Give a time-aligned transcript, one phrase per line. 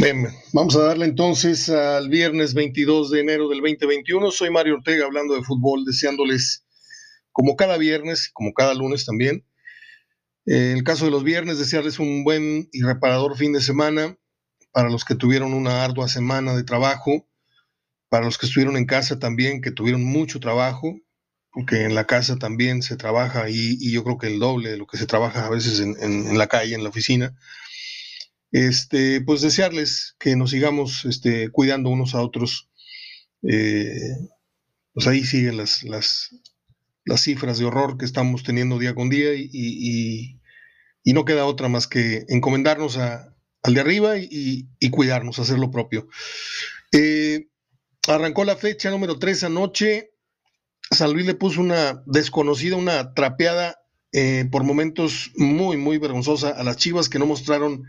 [0.00, 4.30] Bien, vamos a darle entonces al viernes 22 de enero del 2021.
[4.30, 6.64] Soy Mario Ortega hablando de fútbol, deseándoles,
[7.32, 9.44] como cada viernes, como cada lunes también,
[10.46, 14.16] en el caso de los viernes, desearles un buen y reparador fin de semana
[14.70, 17.28] para los que tuvieron una ardua semana de trabajo,
[18.08, 20.96] para los que estuvieron en casa también, que tuvieron mucho trabajo,
[21.50, 24.86] porque en la casa también se trabaja y, yo creo que el doble de lo
[24.86, 27.34] que se trabaja a veces en, la calle, en la oficina.
[28.50, 32.70] Este, pues desearles que nos sigamos este, cuidando unos a otros.
[33.42, 34.16] Eh,
[34.94, 36.34] pues ahí siguen las, las,
[37.04, 40.38] las, cifras de horror que estamos teniendo día con día y,
[41.04, 45.70] y no queda otra más que encomendarnos a, al de arriba y, cuidarnos, hacer lo
[45.70, 46.08] propio.
[46.92, 47.48] Eh,
[48.08, 50.10] arrancó la fecha número 3 anoche.
[50.90, 53.78] San Luis le puso una desconocida, una trapeada
[54.12, 57.84] eh, por momentos muy, muy vergonzosa a las Chivas que no mostraron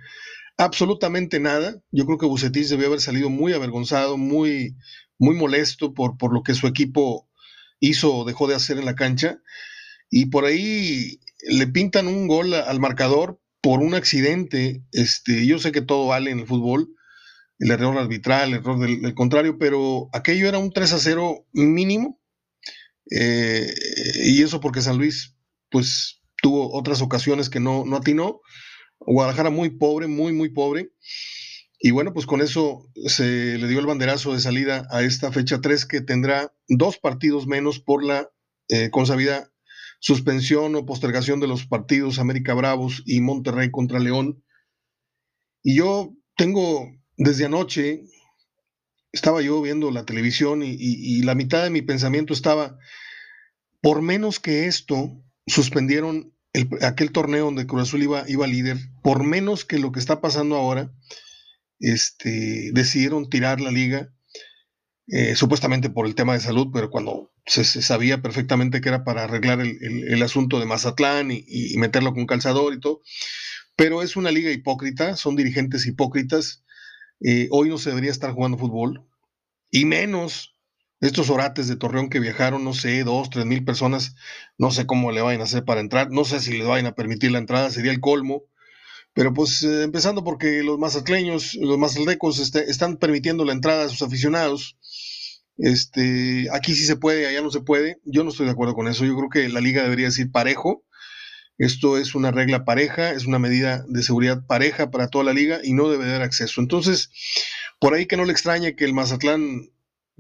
[0.60, 1.82] absolutamente nada.
[1.90, 4.76] Yo creo que Bucetich debió haber salido muy avergonzado, muy,
[5.18, 7.30] muy molesto por, por lo que su equipo
[7.80, 9.42] hizo o dejó de hacer en la cancha.
[10.12, 14.84] Y por ahí le pintan un gol al marcador por un accidente.
[14.92, 16.94] Este, yo sé que todo vale en el fútbol,
[17.60, 22.20] el error arbitral, el error del, contrario, pero aquello era un 3 a 0 mínimo.
[23.12, 23.74] Eh,
[24.26, 25.38] y eso porque San Luis,
[25.70, 28.42] pues, tuvo otras ocasiones que no, no atinó.
[29.00, 30.92] Guadalajara muy pobre, muy, muy pobre.
[31.80, 35.62] Y bueno, pues con eso se le dio el banderazo de salida a esta fecha
[35.62, 38.30] 3 que tendrá dos partidos menos por la
[38.68, 39.50] eh, consabida
[40.00, 44.44] suspensión o postergación de los partidos América Bravos y Monterrey contra León.
[45.64, 48.04] Y yo tengo desde anoche,
[49.12, 52.78] estaba yo viendo la televisión y, la mitad de mi pensamiento estaba,
[53.82, 56.34] por menos que esto, suspendieron
[56.82, 60.92] aquel torneo donde Cruz Azul iba, líder, por menos que lo que está pasando ahora,
[61.80, 64.14] este, decidieron tirar la liga
[65.08, 69.24] eh, supuestamente por el tema de salud, pero cuando se, sabía perfectamente que era para
[69.24, 73.02] arreglar el, asunto de Mazatlán y, meterlo con calzador y todo.
[73.76, 76.64] Pero es una liga hipócrita, son dirigentes hipócritas.
[77.22, 79.08] Eh, hoy no se debería estar jugando fútbol,
[79.72, 80.59] y menos
[81.02, 84.16] estos orates de Torreón que viajaron, no sé, dos, tres mil personas,
[84.58, 86.96] no sé cómo le vayan a hacer para entrar, no sé si le vayan a
[86.96, 88.44] permitir la entrada, sería el colmo.
[89.14, 93.90] Pero pues eh, empezando porque los mazatleños, los mazaldecos este, están permitiendo la entrada a
[93.90, 94.78] sus aficionados
[95.60, 98.00] este, aquí sí se puede, allá no se puede.
[98.06, 99.06] Yo no estoy de acuerdo con eso.
[99.06, 100.86] Yo creo que la liga debería decir parejo.
[101.58, 105.60] Esto es una regla pareja, es una medida de seguridad pareja para toda la liga
[105.62, 106.62] y no debe dar acceso.
[106.62, 107.10] Entonces,
[107.80, 109.70] por ahí que no le extrañe que el Mazatlán,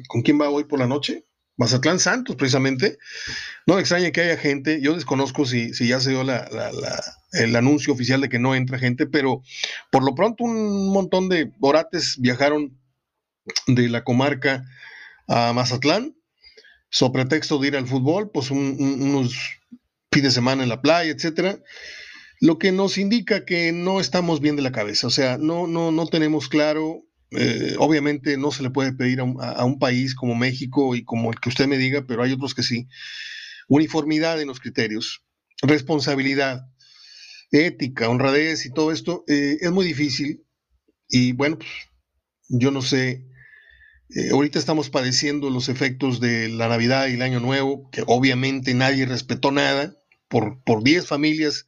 [0.07, 1.25] ¿con quién va hoy por la noche?
[1.57, 2.97] Mazatlán Santos, precisamente.
[3.67, 4.79] No le extrañe que haya gente.
[4.81, 9.07] Yo desconozco si, si ya se dio el anuncio oficial de que no entra gente,
[9.07, 9.43] pero
[9.91, 12.79] por lo pronto un montón de orates viajaron
[13.67, 14.63] de la comarca
[15.27, 16.15] a Mazatlán,
[16.89, 19.35] so pretexto de ir al fútbol, pues unos
[20.11, 21.59] fines de semana en la playa, etcétera,
[22.41, 25.91] lo que nos indica que no estamos bien de la cabeza, o sea, no, no,
[25.91, 29.23] no tenemos claro, eh, obviamente no se le puede pedir a
[29.65, 32.63] un, país como México y como el que usted me diga, pero hay otros que
[32.63, 32.87] sí,
[33.67, 35.23] uniformidad en los criterios,
[35.61, 36.65] responsabilidad,
[37.51, 40.43] ética, honradez y todo esto, eh, es muy difícil
[41.07, 41.69] y bueno, pues,
[42.49, 43.29] yo no sé
[44.15, 48.73] eh, ahorita estamos padeciendo los efectos de la Navidad y el Año Nuevo, que obviamente
[48.73, 49.95] nadie respetó nada.
[50.29, 51.65] Por, por 10 familias,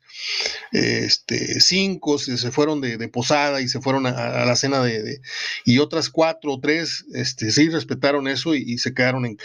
[0.71, 5.19] este, cinco se, fueron de, posada y se fueron a, la cena de,
[5.65, 9.37] y otras cuatro o tres este, sí respetaron eso y, se quedaron en,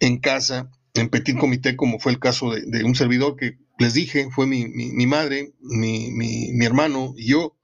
[0.00, 4.28] en, casa, en petit comité, como fue el caso de, un servidor que les dije,
[4.30, 7.56] fue mi, mi, madre, mi, mi, hermano y yo,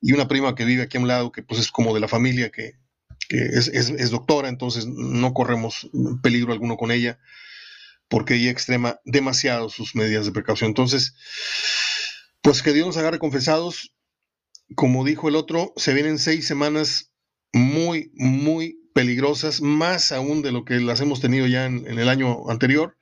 [0.00, 2.08] y una prima que vive aquí a un lado, que pues es como de la
[2.08, 2.74] familia que,
[3.28, 5.88] es, doctora, entonces no corremos
[6.22, 7.18] peligro alguno con ella,
[8.12, 10.68] porque ella extrema demasiado sus medidas de precaución.
[10.68, 11.14] Entonces,
[12.42, 13.94] pues que Dios nos agarre confesados.
[14.76, 17.10] Como dijo el otro, se vienen seis semanas
[17.54, 22.50] muy, muy peligrosas, más aún de lo que las hemos tenido ya en, el año
[22.50, 22.98] anterior,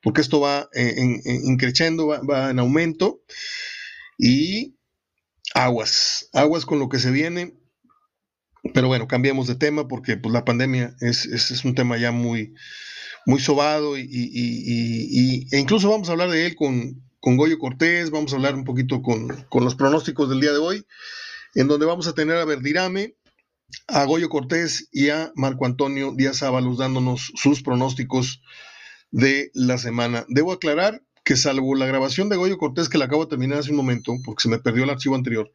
[0.00, 3.20] porque esto va en, increciendo, va, va en aumento
[4.16, 4.78] y
[5.52, 7.52] aguas, aguas con lo que se viene.
[8.72, 12.54] Pero bueno, cambiemos de tema porque pues, la pandemia es, es, un tema ya muy,
[13.28, 18.32] muy sobado y, e incluso vamos a hablar de él con, con Goyo Cortés, vamos
[18.32, 20.86] a hablar un poquito con, con, los pronósticos del día de hoy,
[21.54, 23.16] en donde vamos a tener a Verdirame,
[23.86, 28.40] a Goyo Cortés y a Marco Antonio Díaz Ábalos dándonos sus pronósticos
[29.10, 30.24] de la semana.
[30.30, 33.72] Debo aclarar que salvo la grabación de Goyo Cortés que la acabo de terminar hace
[33.72, 35.52] un momento, porque se me perdió el archivo anterior,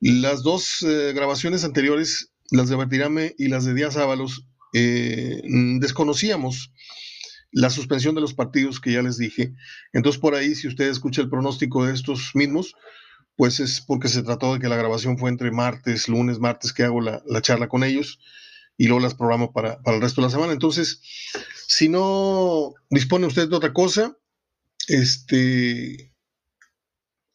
[0.00, 5.40] Las dos eh, grabaciones anteriores, las de Bertirame y las de Díaz Ábalos, eh,
[5.78, 6.72] desconocíamos
[7.52, 9.54] la suspensión de los partidos que ya les dije.
[9.92, 12.74] Entonces, por ahí, si usted escucha el pronóstico de estos mismos,
[13.36, 16.82] pues es porque se trató de que la grabación fue entre martes, lunes, martes, que
[16.82, 18.18] hago la, charla con ellos
[18.76, 20.52] y luego las programo para, para, el resto de la semana.
[20.52, 21.00] Entonces,
[21.68, 24.16] si no dispone usted de otra cosa,
[24.88, 26.12] este,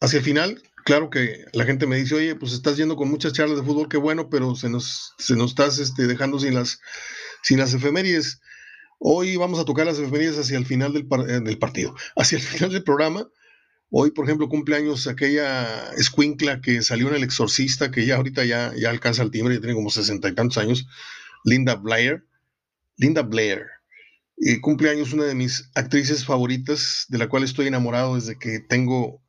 [0.00, 3.32] hacia el final, claro que la gente me dice, oye, pues estás yendo con muchas
[3.32, 6.80] charlas de fútbol, qué bueno, pero se nos, se nos estás este, dejando sin las,
[7.42, 8.40] sin las efemérides.
[8.98, 12.42] Hoy vamos a tocar las efemérides hacia el final del, eh, del partido, hacia el
[12.44, 13.26] final del programa
[13.92, 18.72] Hoy, por ejemplo, cumpleaños aquella escuincla que salió en El Exorcista, que ya ahorita ya,
[18.76, 20.86] ya alcanza el timbre, ya tiene como sesenta y tantos años,
[21.44, 22.24] Linda Blair.
[22.96, 23.66] Linda Blair.
[24.36, 29.20] Y cumpleaños una de mis actrices favoritas, de la cual estoy enamorado desde que tengo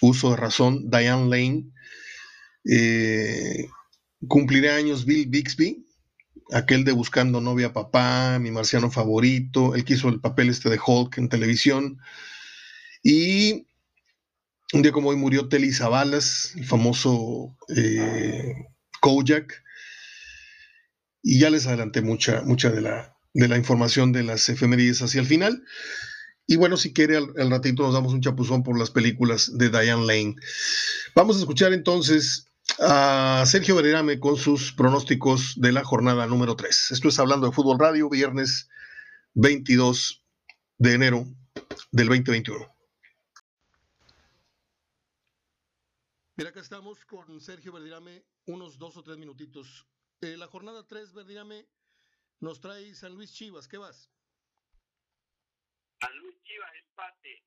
[0.00, 1.64] uso de razón, Diane Lane.
[2.70, 3.66] Eh,
[4.28, 5.84] cumpliré años Bill Bixby,
[6.52, 10.80] aquel de Buscando novia papá, mi marciano favorito, él que hizo el papel este de
[10.84, 11.98] Hulk en televisión.
[13.02, 13.66] Y
[14.72, 18.54] un día como hoy murió Telly Savalas, el famoso eh,
[19.00, 19.62] Kojak.
[21.22, 25.20] Y ya les adelanté mucha, mucha de, la, de la información de las efemérides hacia
[25.20, 25.64] el final.
[26.46, 30.06] Y bueno, si quiere, al, ratito nos damos un chapuzón por las películas de Diane
[30.06, 30.36] Lane.
[31.14, 32.46] Vamos a escuchar entonces
[32.80, 36.90] a Sergio Verderame con sus pronósticos de la jornada número 3.
[36.92, 38.68] Esto es Hablando de Fútbol Radio, viernes
[39.34, 40.24] 22
[40.78, 41.24] de enero
[41.92, 42.74] del 2021.
[46.36, 49.86] Mira, acá estamos con Sergio Verdirame, unos dos o tres minutitos.
[50.20, 51.68] Eh, la jornada 3, Verdirame,
[52.40, 53.68] nos trae San Luis Chivas.
[53.68, 54.10] ¿Qué vas?
[56.00, 57.44] San Luis Chivas, empate.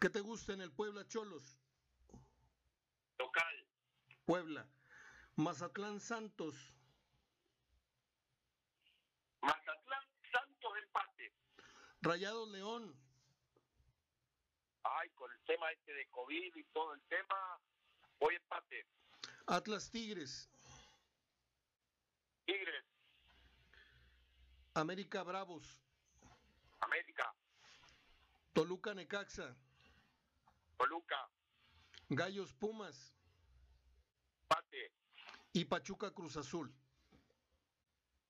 [0.00, 1.58] ¿Qué te gusta en el Puebla Cholos?
[3.18, 3.59] Local.
[4.24, 4.66] Puebla.
[5.36, 6.74] Mazatlán Santos.
[9.40, 11.32] Mazatlán Santos, empate.
[12.02, 13.10] Rayados León
[15.00, 17.60] ay, con el tema este de COVID y todo el tema,
[18.18, 18.86] voy empate.
[19.46, 20.48] Atlas Tigres.
[22.44, 22.84] Tigres.
[24.74, 25.82] América Bravos.
[26.80, 27.34] América.
[28.52, 29.56] Toluca Necaxa.
[30.78, 31.28] Toluca.
[32.08, 33.14] Gallos Pumas.
[35.52, 36.72] Y Pachuca Cruz Azul.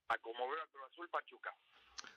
[0.09, 1.55] A como veo a Cruz Azul, Pachuca.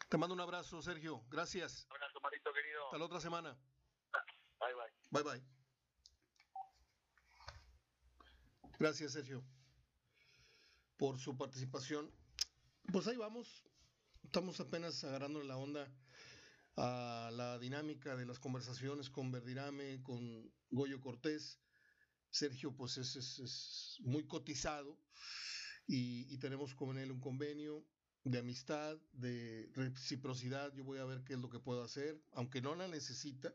[0.10, 1.24] Te mando un abrazo, Sergio.
[1.30, 1.86] Gracias.
[1.90, 2.86] Un abrazo, marito querido.
[2.86, 3.58] Hasta la otra semana.
[4.60, 5.24] Bye, bye.
[5.24, 5.54] Bye, bye.
[8.80, 9.44] Gracias, Sergio,
[10.98, 12.12] por su participación.
[12.92, 13.64] Pues ahí vamos.
[14.24, 15.92] Estamos apenas agarrando la onda
[16.76, 21.60] a la dinámica de las conversaciones con Verdirame, con Goyo Cortés.
[22.34, 25.00] Sergio, pues es, es, muy cotizado
[25.88, 27.86] y, y, tenemos con él un convenio
[28.24, 30.74] de amistad, de reciprocidad.
[30.74, 33.54] Yo voy a ver qué es lo que puedo hacer, aunque no la necesita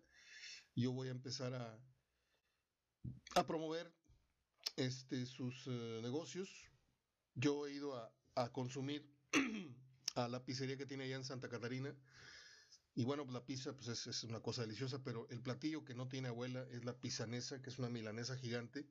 [0.78, 1.78] yo voy a empezar a,
[3.34, 3.92] a promover
[4.76, 6.48] este, sus eh, negocios.
[7.34, 9.04] Yo he ido a, a consumir
[10.14, 11.94] a la pizzería que tiene allá en Santa Catarina.
[12.98, 16.26] Y bueno, la pizza pues es, una cosa deliciosa, pero el platillo que no tiene
[16.26, 18.88] abuela es la pisanesa, que es una milanesa gigante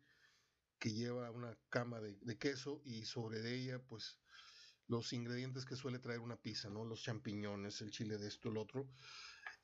[0.79, 4.17] que lleva una cama de, queso y sobre ella pues
[4.87, 6.85] los ingredientes que suele traer una pizza, ¿no?
[6.85, 8.89] Los champiñones, el chile de esto, el otro.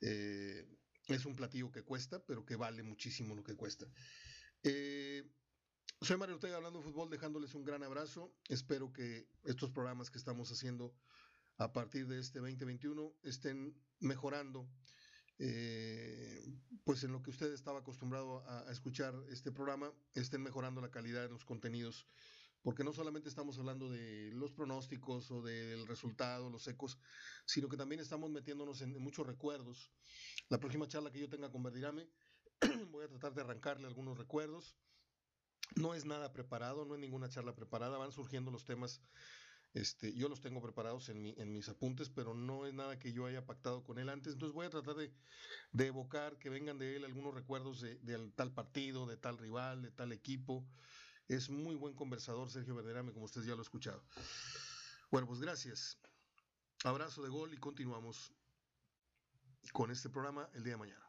[0.02, 0.68] Eh,
[1.06, 3.86] es un platillo que cuesta, pero que vale muchísimo lo que cuesta.
[4.62, 5.24] Eh,
[6.02, 8.36] soy Mario Ortega hablando de fútbol, dejándoles un gran abrazo.
[8.50, 10.94] Espero que estos programas que estamos haciendo
[11.58, 14.68] a partir de este 2021 estén mejorando,
[15.38, 16.44] eh,
[16.84, 21.22] pues en lo que usted estaba acostumbrado a, escuchar este programa, estén mejorando la calidad
[21.22, 22.06] de los contenidos
[22.64, 26.98] porque no solamente estamos hablando de los pronósticos o del resultado, los ecos,
[27.44, 29.92] sino que también estamos metiéndonos en, muchos recuerdos.
[30.48, 32.08] La próxima charla que yo tenga con Verdirame,
[32.90, 34.78] voy a tratar de arrancarle algunos recuerdos.
[35.76, 39.02] No es nada preparado, no es ninguna charla preparada, van surgiendo los temas.
[39.74, 43.12] Este, yo los tengo preparados en, mi, en mis apuntes, pero no es nada que
[43.12, 44.32] yo haya pactado con él antes.
[44.32, 45.12] Entonces voy a tratar de,
[45.86, 49.90] evocar que vengan de él algunos recuerdos de, de tal partido, de tal rival, de
[49.90, 50.64] tal equipo,
[51.28, 54.02] es muy buen conversador Sergio Verderame, como ustedes ya lo han escuchado.
[55.10, 55.98] Bueno, pues gracias.
[56.84, 58.32] Abrazo de gol y continuamos
[59.72, 61.03] con este programa el día de mañana.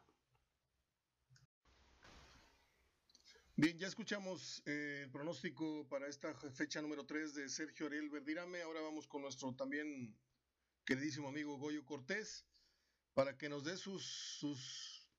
[3.58, 8.60] Bien, ya escuchamos eh, el pronóstico para esta fecha número 3 de Sergio Ariel Verdirame.
[8.60, 10.14] Ahora vamos con nuestro también
[10.84, 12.44] queridísimo amigo Goyo Cortés
[13.14, 15.10] para que nos dé sus, sus,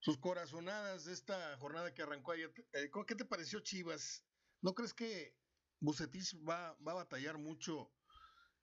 [0.00, 2.52] sus corazonadas de esta jornada que arrancó ayer.
[2.72, 4.24] Eh, ¿Qué te pareció Chivas?
[4.60, 5.36] ¿no crees que
[5.78, 7.92] Bucetich va, va a batallar mucho?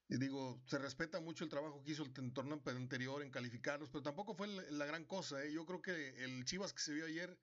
[0.09, 4.03] Y digo, se respeta mucho el trabajo que hizo el torneo anterior en calificarlos, pero
[4.03, 5.41] tampoco fue la gran cosa.
[5.41, 5.53] ¿eh?
[5.53, 7.39] Yo creo que el Chivas que se vio ayer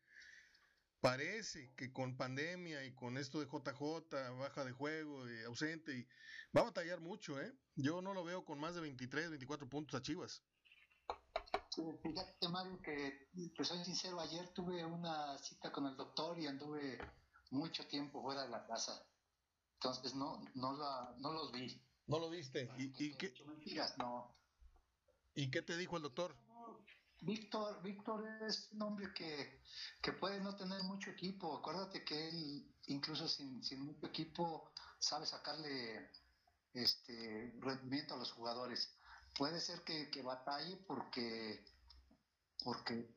[1.02, 6.06] parece que con pandemia y con esto de JJ, baja de juego, ausente, y
[6.56, 7.40] va a batallar mucho.
[7.40, 7.52] ¿eh?
[7.74, 10.42] Yo no lo veo con más de 23, 24 puntos a Chivas.
[12.02, 16.98] Fíjate, Mario, que te soy sincero, ayer tuve una cita con el doctor y anduve
[17.50, 19.04] mucho tiempo fuera de la casa.
[19.74, 21.82] Entonces no, no, la, no los vi.
[22.06, 22.70] ¿No lo viste?
[22.78, 23.34] ¿Y, qué?
[23.98, 24.36] no.
[25.34, 26.36] ¿Y qué te dijo el doctor?
[27.22, 29.60] Víctor, Víctor es un hombre que,
[30.18, 31.56] puede no tener mucho equipo.
[31.56, 36.10] Acuérdate que él, incluso sin, sin mucho equipo, sabe sacarle
[36.74, 38.92] este rendimiento a los jugadores.
[39.38, 41.64] Puede ser que, que batalle porque,
[42.64, 43.14] porque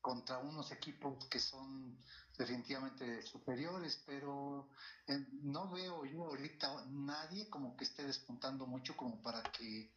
[0.00, 1.98] contra unos equipos que son
[2.38, 4.70] definitivamente superiores, pero
[5.06, 9.92] eh, no veo yo ahorita nadie como que esté despuntando mucho como para que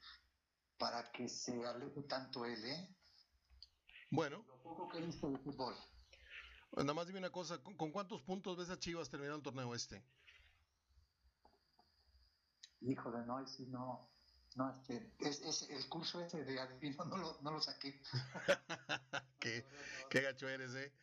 [0.78, 2.95] para que se aleje tanto él, ¿eh?
[4.10, 4.44] Bueno.
[4.48, 5.76] Lo poco que he visto de fútbol.
[6.76, 10.04] Nada más dime una cosa, ¿con, cuántos puntos ves a Chivas terminar el torneo este?
[12.82, 14.10] Híjole, no, si no,
[14.56, 18.02] no, este, es, el curso ese de adivino no lo, no lo saqué.
[19.40, 19.66] qué,
[20.10, 20.94] qué, gacho eres, ¿eh?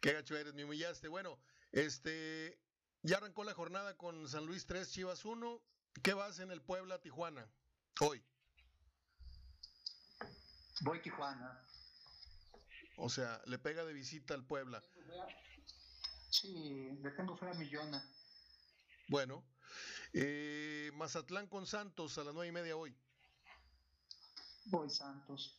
[0.00, 1.08] Qué gacho eres, me humillaste.
[1.08, 1.38] Bueno,
[1.72, 2.60] este,
[3.02, 5.60] ya arrancó la jornada con San Luis 3, Chivas 1.
[6.02, 7.48] ¿Qué vas en el Puebla, Tijuana,
[8.00, 8.22] hoy?
[10.82, 11.62] Voy Tijuana.
[12.96, 14.82] O sea, le pega de visita al Puebla.
[16.30, 18.02] Sí, le tengo fe a Millona.
[19.08, 19.44] Bueno,
[20.12, 22.96] eh, Mazatlán con Santos a las nueve y media hoy.
[24.66, 25.58] Voy Santos.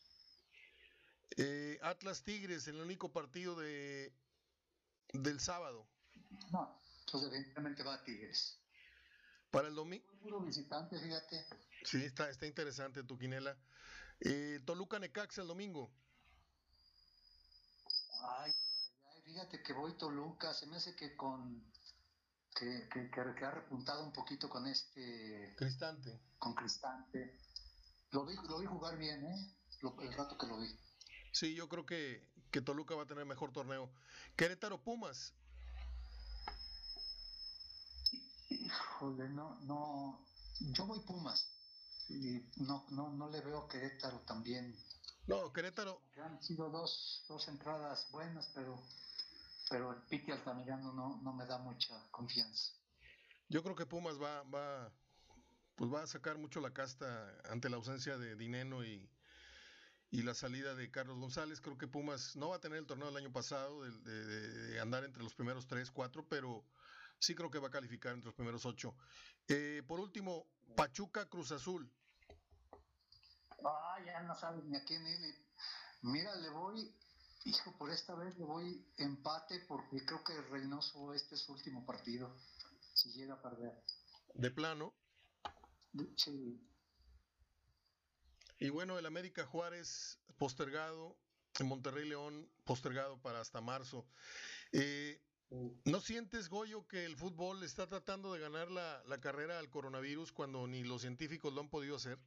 [1.38, 4.14] Eh, Atlas Tigres, el único partido de
[5.14, 5.88] del sábado.
[6.52, 8.60] No, entonces evidentemente va a Tigres.
[9.52, 10.06] Para el domingo.
[10.22, 11.46] Puro visitante, fíjate.
[11.84, 13.58] Sí, está, está interesante tu quinela.
[14.20, 15.94] Eh, Toluca Necaxa el domingo.
[18.28, 21.72] Ay, ay, ay, fíjate que voy Toluca, se me hace que con
[22.56, 25.54] que, que, ha repuntado un poquito con este...
[25.58, 26.22] Cristante.
[26.40, 27.38] Con Cristante.
[28.12, 29.56] Lo vi, lo vi jugar bien, ¿eh?
[30.02, 30.70] el rato que lo vi.
[31.32, 33.92] Sí, yo creo que, que Toluca va a tener mejor torneo.
[34.38, 35.34] Querétaro Pumas.
[38.50, 40.26] Híjole, no, no.
[40.60, 41.52] Yo voy Pumas.
[42.08, 44.76] Y no, no, no le veo a Querétaro también.
[45.28, 46.02] No, Querétaro.
[46.24, 48.82] Han sido dos, dos entradas buenas, pero
[49.70, 52.74] pero el Piti Altamirano no, no me da mucha confianza.
[53.50, 54.92] Yo creo que Pumas va, va,
[55.76, 59.10] pues va a sacar mucho la casta ante la ausencia de Dineno y,
[60.12, 61.60] la salida de Carlos González.
[61.60, 65.22] Creo que Pumas no va a tener el torneo del año pasado de, andar entre
[65.22, 66.64] los primeros tres, cuatro, pero
[67.20, 68.96] sí creo que va a calificar entre los primeros ocho.
[69.50, 71.92] Eh, por último, Pachuca Cruz Azul.
[73.64, 75.36] Ah, ya no sabes ni a quién ir.
[76.02, 76.94] Mira, le voy
[77.46, 81.86] Hijo, por esta vez le voy empate porque creo que Reynoso este es su último
[81.86, 82.36] partido,
[82.96, 83.72] si llega a perder.
[84.34, 84.96] ¿De plano?
[86.16, 86.60] Sí.
[88.58, 91.20] Y bueno, el América Juárez postergado,
[91.60, 94.08] en Monterrey León postergado para hasta marzo.
[94.72, 95.22] Eh,
[95.86, 100.32] ¿No sientes, Goyo, que el fútbol está tratando de ganar la, la carrera al coronavirus
[100.32, 102.18] cuando ni los científicos lo han podido hacer?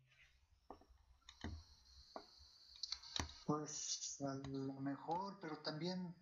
[3.48, 6.14] Pues a lo mejor, pero también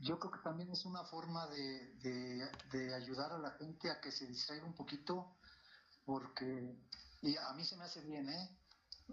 [0.00, 4.10] yo creo que también es una forma de, de, ayudar a la gente a que
[4.10, 5.36] se distraiga un poquito,
[6.04, 6.76] porque,
[7.22, 8.58] y a mí se me hace bien, ¿eh?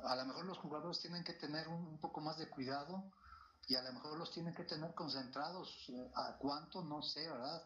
[0.04, 3.04] A lo mejor los jugadores tienen que tener un, poco más de cuidado
[3.68, 5.92] y a lo mejor los tienen que tener concentrados.
[6.16, 6.84] ¿A cuánto?
[6.84, 7.62] No sé, ¿verdad?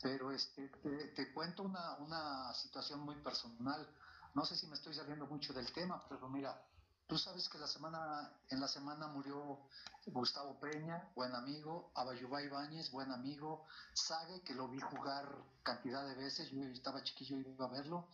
[0.00, 3.86] Pero este, te, te cuento una, una situación muy personal.
[4.32, 6.58] No sé si me estoy saliendo mucho del tema, pero mira,
[7.06, 9.60] Tú sabes que la semana, en la semana murió
[10.06, 15.24] Gustavo Peña, buen amigo, Abayubá Ibáñez, buen amigo, Sague, que lo vi jugar
[15.62, 18.08] cantidad de veces, yo estaba chiquillo y iba a verlo,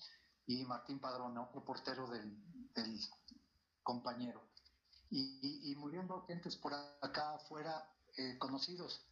[0.46, 2.38] y Martín Padrón, otro portero del,
[3.82, 4.42] compañero.
[5.10, 9.06] Y, muriendo gentes por acá afuera eh, conocidos.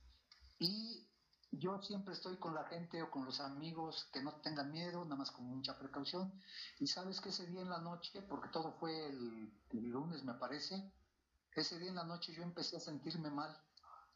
[0.59, 1.10] Y
[1.53, 5.17] yo siempre estoy con la gente o con los amigos que no tengan miedo, nada
[5.17, 6.33] más con mucha precaución.
[6.79, 10.93] Y sabes que ese día en la noche, porque todo fue el, lunes me parece,
[11.55, 13.57] ese día en la noche yo empecé a sentirme mal.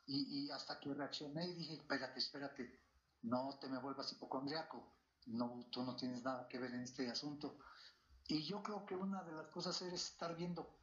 [0.06, 2.80] Y, hasta que reaccioné y dije, espérate, espérate,
[3.22, 4.86] no te me vuelvas hipocondriaco,
[5.26, 7.58] no, tú no tienes nada que ver en este asunto.
[8.28, 10.78] Y yo creo que una de las cosas es estar viendo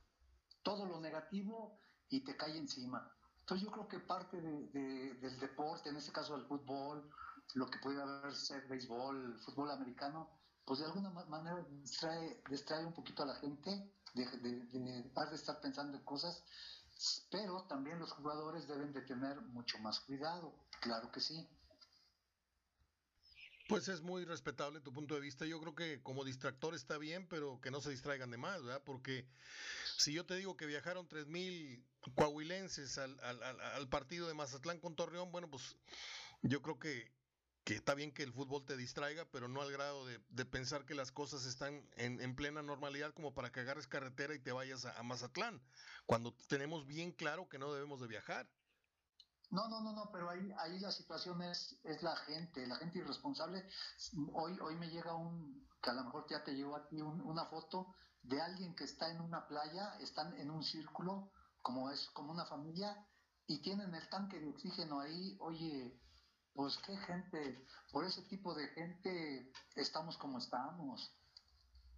[0.63, 1.79] todo lo negativo
[2.09, 3.15] y te cae encima.
[3.41, 7.09] Entonces yo creo que parte del deporte, en este caso del fútbol,
[7.55, 10.29] lo que puede haber ser béisbol, fútbol americano,
[10.65, 13.69] pues de alguna manera distrae, distrae un poquito a la gente
[14.13, 16.43] de, de, de de estar pensando en cosas,
[17.29, 21.47] pero también los jugadores deben de tener mucho más cuidado, claro que sí.
[23.71, 25.45] Pues es muy respetable tu punto de vista.
[25.45, 28.81] Yo creo que como distractor está bien, pero que no se distraigan de más, ¿verdad?
[28.83, 29.25] Porque
[29.95, 31.81] si yo te digo que viajaron 3.000
[32.13, 35.77] coahuilenses al, al, al, partido de Mazatlán con Torreón, bueno, pues
[36.41, 37.13] yo creo que,
[37.63, 40.83] que está bien que el fútbol te distraiga, pero no al grado de, de pensar
[40.83, 44.51] que las cosas están en, en, plena normalidad como para que agarres carretera y te
[44.51, 45.61] vayas a, a Mazatlán,
[46.05, 48.49] cuando tenemos bien claro que no debemos de viajar.
[49.51, 52.99] No, no, no, no, pero ahí, ahí la situación es, es la gente, la gente
[52.99, 53.67] irresponsable.
[54.33, 57.19] Hoy, hoy me llega un, que a lo mejor ya te llegó a ti un,
[57.21, 57.93] una foto
[58.23, 61.31] de alguien que está en una playa, están en un círculo,
[61.61, 63.05] como es como una familia,
[63.45, 65.99] y tienen el tanque de oxígeno ahí, oye,
[66.53, 71.13] pues qué gente, por ese tipo de gente estamos como estamos.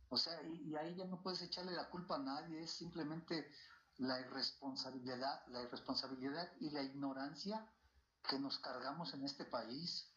[0.10, 3.48] O sea, y, y ahí ya no puedes echarle la culpa a nadie, es simplemente
[3.98, 7.66] la irresponsabilidad, la irresponsabilidad y la ignorancia
[8.30, 10.10] que nos cargamos en este país.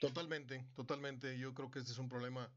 [0.00, 1.38] Totalmente, totalmente.
[1.38, 2.50] Yo creo que este es un problema.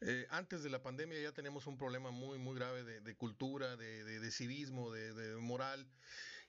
[0.00, 3.76] Eh, antes de la pandemia ya teníamos un problema muy, muy grave de, de cultura,
[3.76, 5.88] de, de, de civismo, de, moral.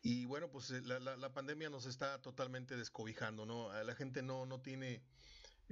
[0.01, 3.71] Y bueno, pues eh, la, la, la, pandemia nos está totalmente descobijando, ¿no?
[3.83, 5.03] La gente no, no tiene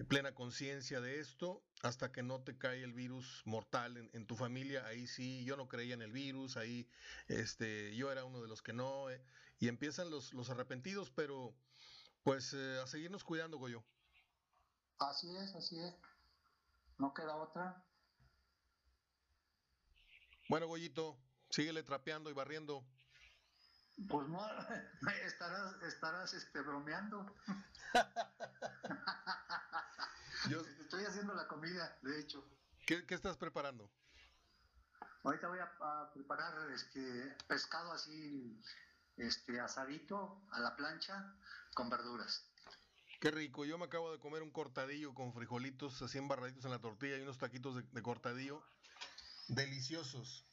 [0.03, 4.35] plena conciencia de esto hasta que no te cae el virus mortal en, en, tu
[4.35, 4.85] familia.
[4.85, 6.89] Ahí sí, yo no creía en el virus, ahí
[7.27, 9.09] este, yo era uno de los que no.
[9.09, 9.21] Eh,
[9.59, 11.53] y empiezan los, los arrepentidos, pero
[12.23, 13.83] pues eh, a seguirnos cuidando, Goyo.
[14.99, 15.95] Así es, así es.
[16.97, 17.83] No queda otra.
[20.49, 21.17] Bueno, Goyito,
[21.49, 22.85] síguele trapeando y barriendo.
[24.09, 24.45] Pues no,
[25.25, 27.35] estarás, estarás este, bromeando.
[30.49, 31.47] Yo estoy haciendo la
[31.81, 32.43] comida, de hecho.
[32.85, 33.89] ¿Qué, qué estás preparando?
[35.23, 38.59] Ahorita voy a, a, preparar este pescado así,
[39.17, 41.35] este asadito a la plancha
[41.73, 42.47] con verduras.
[43.19, 43.65] Qué rico.
[43.65, 47.21] Yo me acabo de comer un cortadillo con frijolitos así embarraditos en la tortilla y
[47.21, 48.63] unos taquitos de, de cortadillo
[49.47, 50.47] deliciosos.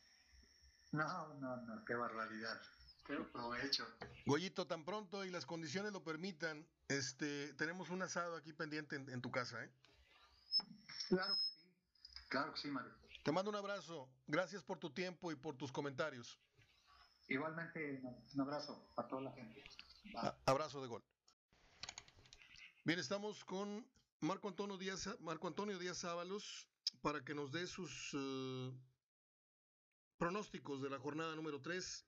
[0.92, 2.60] No, no, no, qué barbaridad.
[3.06, 3.86] Qué provecho.
[4.26, 9.08] Goyito, tan pronto y las condiciones lo permitan, este, tenemos un asado aquí pendiente en,
[9.08, 9.70] en tu casa, ¿eh?
[11.08, 12.92] Claro que sí, claro que sí, Mario.
[13.24, 16.38] Te mando un abrazo, gracias por tu tiempo y por tus comentarios.
[17.28, 18.00] Igualmente,
[18.34, 19.62] un abrazo a toda la gente.
[20.16, 21.04] A abrazo de gol.
[22.84, 23.86] Bien, estamos con
[24.20, 26.66] Marco Antonio Díaz, Marco Antonio Díaz Ábalos
[27.02, 28.74] para que nos dé sus uh,
[30.16, 32.06] pronósticos de la jornada número 3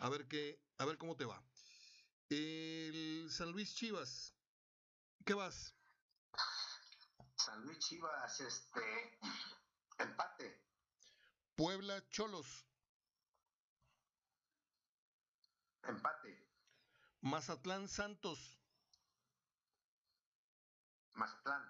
[0.00, 1.42] a ver qué, a ver cómo te va.
[2.30, 4.34] El San Luis Chivas,
[5.24, 5.74] ¿qué vas?
[7.44, 9.18] San Luis Chivas, este,
[9.98, 10.64] empate.
[11.54, 12.66] Puebla Cholos.
[15.82, 16.48] Empate.
[17.20, 18.58] Mazatlán Santos.
[21.12, 21.62] Mazatlán.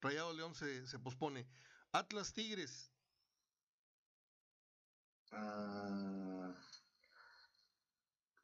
[0.00, 1.48] Rayado León se, se pospone.
[1.90, 2.92] Atlas Tigres.
[5.32, 6.54] Uh,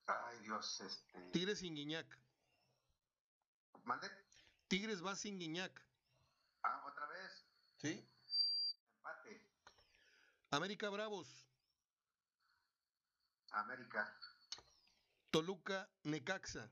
[0.06, 1.20] ay, Dios, este.
[1.30, 2.18] Tigres sin Guiñac.
[3.84, 4.10] ¿Mande?
[4.66, 5.89] Tigres va sin Guiñac.
[7.80, 8.06] Sí.
[8.96, 9.40] Empate.
[10.50, 11.46] América Bravos.
[13.52, 14.14] América.
[15.30, 16.70] Toluca Necaxa.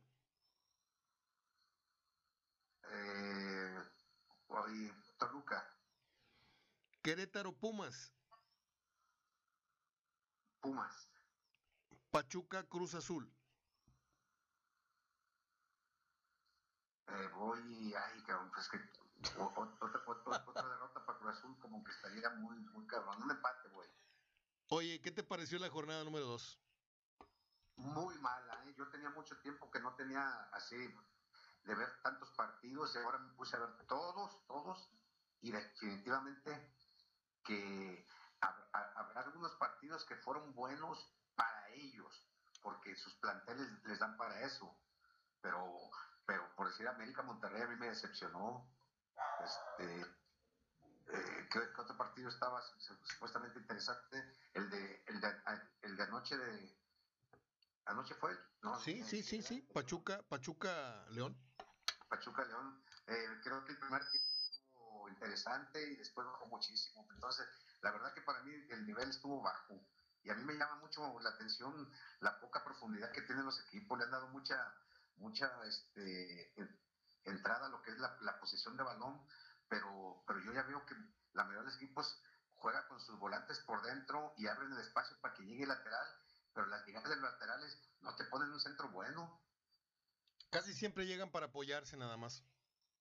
[2.90, 3.82] Eh,
[5.18, 5.64] Toluca.
[7.02, 8.12] Querétaro Pumas.
[10.60, 11.08] Pumas.
[12.10, 13.32] Pachuca Cruz Azul.
[17.06, 18.78] Eh, voy, ay, cabrón, pues que
[19.38, 23.22] otra, otra, otra derrota para Cruz Azul como que estaría muy, muy cabrón.
[23.22, 23.88] Un empate, güey.
[24.68, 26.60] Oye, ¿qué te pareció la jornada número 2?
[27.76, 28.74] Muy mala, ¿eh?
[28.76, 33.32] Yo tenía mucho tiempo que no tenía así de ver tantos partidos y ahora me
[33.34, 34.90] puse a ver todos, todos,
[35.40, 36.74] y definitivamente
[37.44, 38.06] que
[38.40, 42.26] habrá algunos partidos que fueron buenos para ellos,
[42.62, 44.76] porque sus planteles les dan para eso.
[45.40, 45.90] Pero,
[46.26, 48.68] pero por decir América Monterrey a mí me decepcionó.
[49.44, 52.62] Este, eh, ¿qué, ¿qué, otro partido estaba
[53.02, 54.36] supuestamente interesante?
[54.54, 55.42] El de, el de,
[55.82, 56.76] el de anoche de
[57.86, 58.78] anoche fue, ¿no?
[58.80, 59.62] Sí, sí, sí, sí.
[59.72, 61.36] Pachuca, Pachuca León.
[62.08, 62.82] Pachuca León.
[63.06, 67.06] Eh, creo que el primer tiempo estuvo interesante y después bajó muchísimo.
[67.10, 67.46] Entonces,
[67.82, 69.80] la verdad que para mí el nivel estuvo bajo.
[70.22, 73.98] Y a mí me llama mucho la atención la poca profundidad que tienen los equipos.
[73.98, 74.74] Le han dado mucha,
[75.16, 76.52] mucha, este,
[77.30, 79.26] entrada a lo que es la, la posición de balón,
[79.68, 80.94] pero, pero yo ya veo que
[81.32, 82.22] la mayoría de los equipos
[82.56, 86.08] juega con sus volantes por dentro y abren el espacio para que llegue el lateral,
[86.52, 89.40] pero las llegadas de los laterales no te ponen un centro bueno.
[90.50, 92.42] Casi siempre llegan para apoyarse nada más.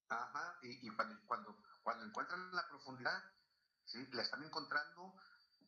[0.09, 3.23] Ajá, y, y cuando, cuando, cuando, encuentran la profundidad,
[3.85, 4.07] ¿sí?
[4.11, 5.15] la están encontrando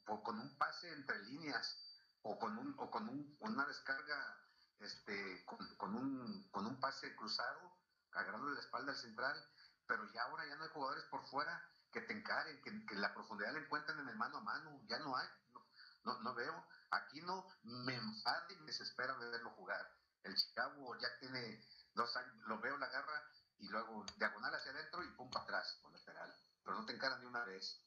[0.06, 1.78] con un pase entre líneas
[2.22, 4.38] o con, un, o con un, una descarga
[4.80, 7.79] este, con, con, un, con un pase cruzado,
[8.13, 9.50] agarrando la espalda al central,
[9.88, 13.13] pero ya ahora ya no hay jugadores por fuera que te encaren, que, que la
[13.13, 15.65] profundidad la encuentren en el mano a mano, ya no hay, no,
[16.04, 19.89] no, no veo, aquí no, me enfada y me desespera verlo jugar.
[20.24, 23.24] El Chicago ya tiene dos años, lo veo, la garra
[23.58, 27.19] y luego diagonal hacia adentro y pum para atrás, con lateral, pero no te encaran
[27.19, 27.80] ni una vez.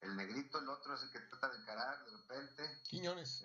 [0.00, 2.82] El negrito, el otro es el que trata de encarar de repente.
[2.88, 3.44] Quiñones.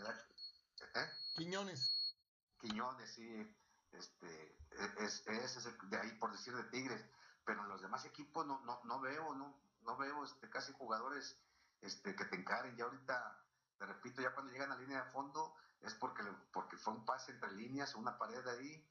[0.95, 1.11] ¿Eh?
[1.35, 2.15] Quiñones.
[2.61, 3.57] Quiñones, sí.
[3.97, 4.58] Este,
[4.99, 7.05] es, es, es de ahí, por decir de Tigres.
[7.45, 11.38] Pero en los demás equipos no, no, no veo, no, no veo este, casi jugadores
[11.81, 12.75] este, que te encaren.
[12.75, 13.43] Ya ahorita,
[13.77, 17.31] te repito, ya cuando llegan a línea de fondo es porque, porque fue un pase
[17.31, 18.84] entre líneas, una pared ahí,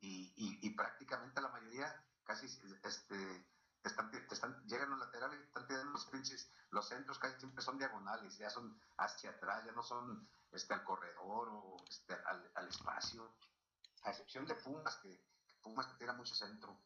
[0.00, 2.46] y, y, y prácticamente la mayoría casi
[2.82, 3.46] este,
[3.82, 7.78] te están, te llegan los laterales, están tirando los pinches, los centros casi siempre son
[7.78, 12.14] diagonales, ya son hacia atrás, ya no son este, al corredor o este,
[12.54, 13.32] al espacio,
[14.04, 16.78] a excepción de Pumas, que, que Pumas te tira mucho centro.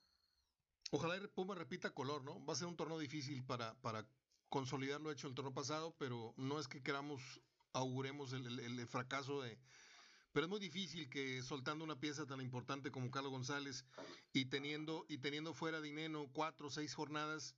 [0.91, 2.45] Ojalá Pumas repita color, ¿no?
[2.45, 4.07] Va a ser un torneo difícil para, para
[4.49, 7.21] consolidar lo hecho el torneo pasado, pero no es que queramos,
[7.73, 9.59] auguremos el, el, el fracaso de,
[10.33, 13.87] pero es muy difícil que soltando una pieza tan importante como Carlos González
[14.35, 17.57] y teniendo, y teniendo fuera Dineno cuatro o seis jornadas,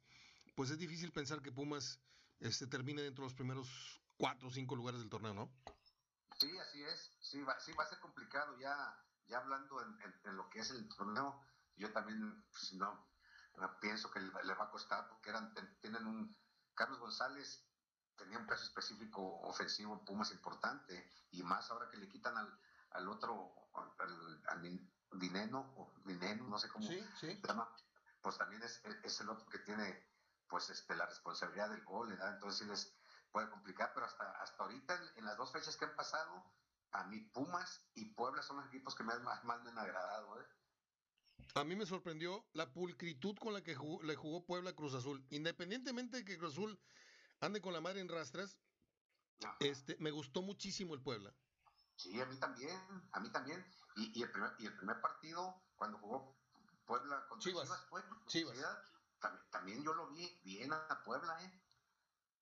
[0.55, 2.01] pues es difícil pensar que Pumas
[2.39, 5.51] este, termine dentro de los primeros cuatro o cinco lugares del torneo, ¿no?
[6.39, 7.11] Sí, así es.
[7.21, 8.97] Sí, va, sí, va a ser complicado ya,
[9.29, 11.43] ya hablando en, en, en lo que es el torneo.
[11.77, 13.09] Yo también, pues, no,
[13.81, 16.37] pienso que le, le va a costar porque eran, tienen un
[16.75, 17.69] Carlos González
[18.17, 22.61] tenía un peso específico ofensivo en Pumas importante y más ahora que le quitan al,
[22.91, 27.41] al otro, al, al Dineno, o Dineno, no sé cómo sí, sí.
[27.41, 27.73] se llama,
[28.21, 30.07] pues también es, es, el otro que tiene
[30.49, 32.35] pues este, la responsabilidad del gol, ¿verdad?
[32.35, 32.97] entonces sí les
[33.31, 36.45] puede complicar, pero hasta, hasta ahorita en, en, las dos fechas que han pasado,
[36.93, 40.41] a mí Pumas y Puebla son los equipos que más, más, más me han agradado.
[40.41, 40.47] ¿eh?
[41.55, 44.95] A mí me sorprendió la pulcritud con la que jugó, le jugó Puebla a Cruz
[44.95, 46.81] Azul, independientemente de que Cruz Azul
[47.41, 48.59] ande con la madre en rastras,
[49.45, 49.57] Ajá.
[49.61, 51.35] este, me gustó muchísimo el Puebla.
[51.97, 52.81] Sí, a mí también,
[53.13, 53.65] a mí también.
[53.97, 56.39] Y, y, el, primer, y el primer partido, cuando jugó
[56.87, 58.03] Puebla contra Chivas, Chivas, fue.
[58.27, 58.57] Chivas
[59.19, 61.63] también, también, yo lo vi bien a Puebla, ¿eh?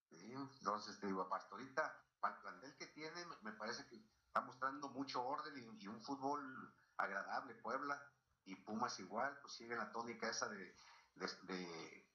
[0.09, 3.99] Sí, entonces, te digo, hasta ahorita, para el plantel que tiene, me, me, parece que
[4.37, 7.99] está mostrando mucho orden y, y, un fútbol agradable, Puebla.
[8.45, 10.73] Y Pumas igual, pues sigue la tónica esa de,
[11.15, 12.07] de, de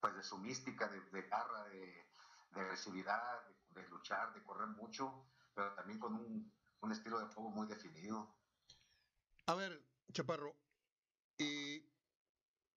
[0.00, 2.06] pues de su mística, de, de garra, de,
[2.50, 6.52] de agresividad, de, de luchar, de correr mucho, pero también con un
[6.82, 8.34] un estilo de juego muy definido.
[9.46, 10.56] A ver, Chaparro,
[11.38, 11.86] eh,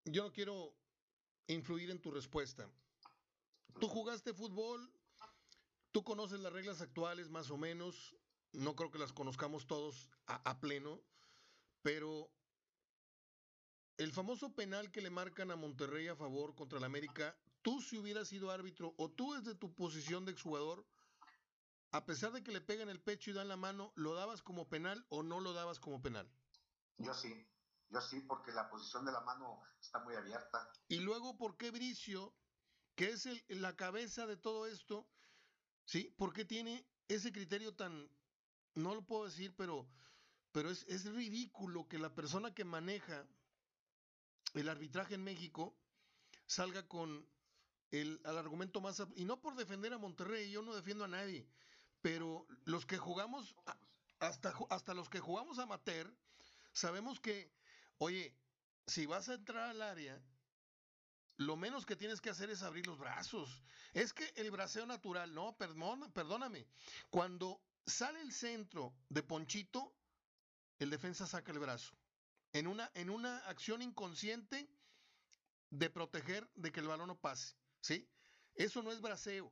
[0.05, 0.75] yo no quiero
[1.47, 2.69] influir en tu respuesta.
[3.79, 4.91] Tú jugaste fútbol,
[5.91, 8.15] tú conoces las reglas actuales más o menos,
[8.53, 10.99] no creo que las conozcamos todos a, a pleno,
[11.81, 12.29] pero
[13.97, 17.97] el famoso penal que le marcan a Monterrey a favor contra el América, tú si
[17.97, 20.85] hubieras sido árbitro o tú desde tu posición de exjugador,
[21.91, 24.67] a pesar de que le pegan el pecho y dan la mano, ¿lo dabas como
[24.67, 26.27] penal o no lo dabas como penal?
[26.97, 27.47] Yo sí,
[27.89, 30.71] yo sí, porque la posición de la mano está muy abierta.
[30.87, 32.33] Y luego, ¿por qué Bricio,
[32.95, 35.05] que es el, la cabeza de todo esto,
[35.85, 36.13] ¿sí?
[36.17, 38.09] ¿Por qué tiene ese criterio tan,
[38.75, 39.87] no lo puedo decir, pero,
[40.51, 43.25] pero es, es ridículo que la persona que maneja
[44.53, 45.75] el arbitraje en México
[46.45, 47.27] salga con
[47.91, 51.47] el, el argumento más, y no por defender a Monterrey, yo no defiendo a nadie,
[52.01, 53.55] pero los que jugamos,
[54.19, 56.11] hasta, hasta los que jugamos amateur,
[56.71, 57.51] sabemos que,
[57.97, 58.35] oye,
[58.87, 60.21] si vas a entrar al área,
[61.37, 63.63] lo menos que tienes que hacer es abrir los brazos.
[63.93, 66.67] Es que el braceo natural, no, perdón, perdóname,
[67.09, 69.95] cuando sale el centro de Ponchito,
[70.79, 71.95] el defensa saca el brazo.
[72.51, 74.69] En una, en una acción inconsciente
[75.69, 78.07] de proteger de que el balón no pase, ¿sí?
[78.53, 79.51] Eso no es braceo.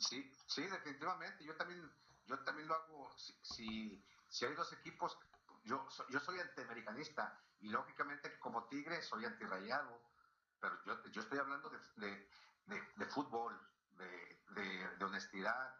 [0.00, 1.44] Sí, sí, definitivamente.
[1.44, 1.90] Yo también,
[2.26, 3.12] yo también lo hago.
[3.42, 5.18] Si, si, hay dos equipos,
[5.64, 10.00] yo, yo soy antiamericanista y lógicamente como Tigre soy antirrayado,
[10.60, 12.08] pero yo, yo estoy hablando de,
[12.66, 13.58] de, de, fútbol,
[13.92, 15.74] de, honestidad,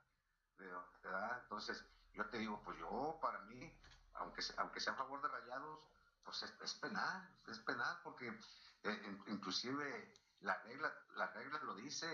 [0.58, 1.38] ¿verdad?
[1.42, 3.72] Entonces, yo te digo, pues yo, para mí,
[4.14, 5.80] aunque, aunque sea a favor de rayados,
[6.24, 8.28] pues es, penal, es penal porque
[8.82, 12.06] eh, inclusive la regla, la regla lo dice.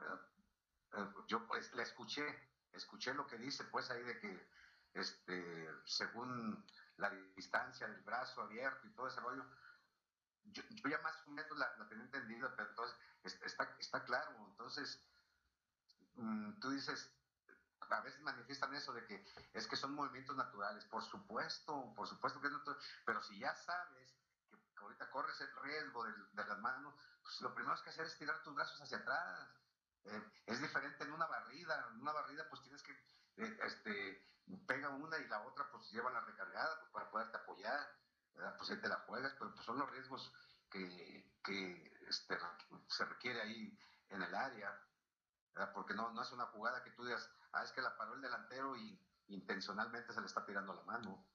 [0.00, 2.22] Eh, yo pues le escuché,
[2.72, 4.48] escuché lo que dice pues ahí de que
[4.94, 6.64] este según
[6.96, 9.44] la distancia del brazo abierto y todo ese rollo,
[10.44, 15.00] yo, ya más o menos la, tenía entendido, pero entonces está, está claro, entonces
[16.16, 17.10] mm, tú dices,
[17.90, 22.40] a veces manifiestan eso de que es que son movimientos naturales, por supuesto, por supuesto
[22.40, 24.14] que es natural, pero si ya sabes
[24.50, 28.42] que, ahorita corres el riesgo de, las manos, pues lo primero que hacer es tirar
[28.42, 29.48] tus brazos hacia atrás.
[30.04, 32.92] Eh, es diferente en una barrida, en una barrida pues tienes que,
[33.36, 34.28] eh, este,
[34.66, 37.98] pega una y la otra pues lleva la recargada pues, para poderte apoyar,
[38.56, 40.32] pues ahí te la juegas, pero pues son los riesgos
[40.70, 42.38] que, que este,
[42.88, 43.78] se requiere ahí
[44.10, 44.80] en el área,
[45.74, 48.20] porque no, no es una jugada que tú digas, ah, es que la paró el
[48.20, 51.26] delantero y intencionalmente se le está tirando la mano.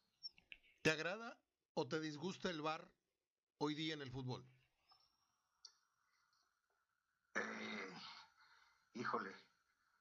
[0.82, 1.38] ¿Te agrada
[1.74, 2.90] o te disgusta el VAR
[3.58, 4.46] hoy día en el fútbol?
[7.36, 7.94] Eh,
[8.94, 9.36] híjole,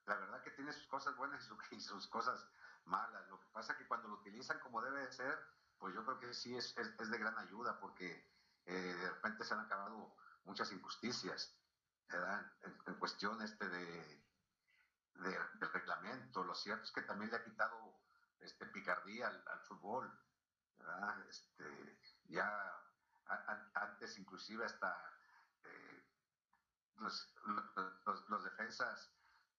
[0.06, 2.46] la verdad que tiene sus cosas buenas y, sus cosas
[2.84, 3.28] malas.
[3.28, 5.38] Lo que pasa es que cuando lo utilizan como debe de ser,
[5.78, 8.28] pues yo creo que sí es, es, de gran ayuda porque
[8.66, 11.56] eh, de repente se han acabado muchas injusticias
[12.10, 14.21] en, en, cuestión este de,
[15.14, 16.44] de, reglamento.
[16.44, 17.98] Lo cierto es que también le ha quitado
[18.40, 20.12] este, picardía al, fútbol.
[21.28, 21.98] Este,
[22.28, 22.78] ya
[23.74, 24.94] antes inclusive hasta
[25.64, 26.04] eh,
[26.96, 27.34] los,
[28.28, 29.12] los, defensas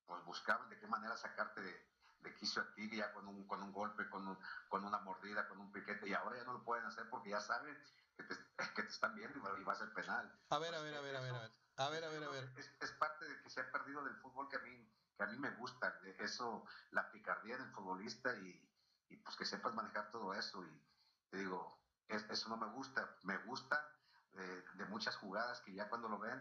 [0.06, 3.64] pues buscaban de qué manera sacarte de, de quicio a ti ya con un, con
[3.64, 4.38] un golpe, con,
[4.68, 7.40] con una mordida, con un piquete, y ahora ya no lo pueden hacer porque ya
[7.40, 7.78] saben
[8.16, 8.36] que te,
[8.76, 10.32] que te están viendo y va a ser penal.
[10.50, 11.52] A ver, a ver, a ver, a ver, a ver.
[11.78, 12.54] A ver, a ver, a ver.
[12.56, 15.28] Es, es, parte de que se ha perdido del fútbol que a mí, que a
[15.28, 18.70] mí me gusta, eso, la picardía del futbolista y,
[19.10, 20.64] y pues que sepas manejar todo eso.
[20.66, 20.82] Y
[21.30, 23.84] te digo, eso no me gusta, me gusta
[24.32, 26.40] de, de, muchas jugadas que ya cuando lo ven,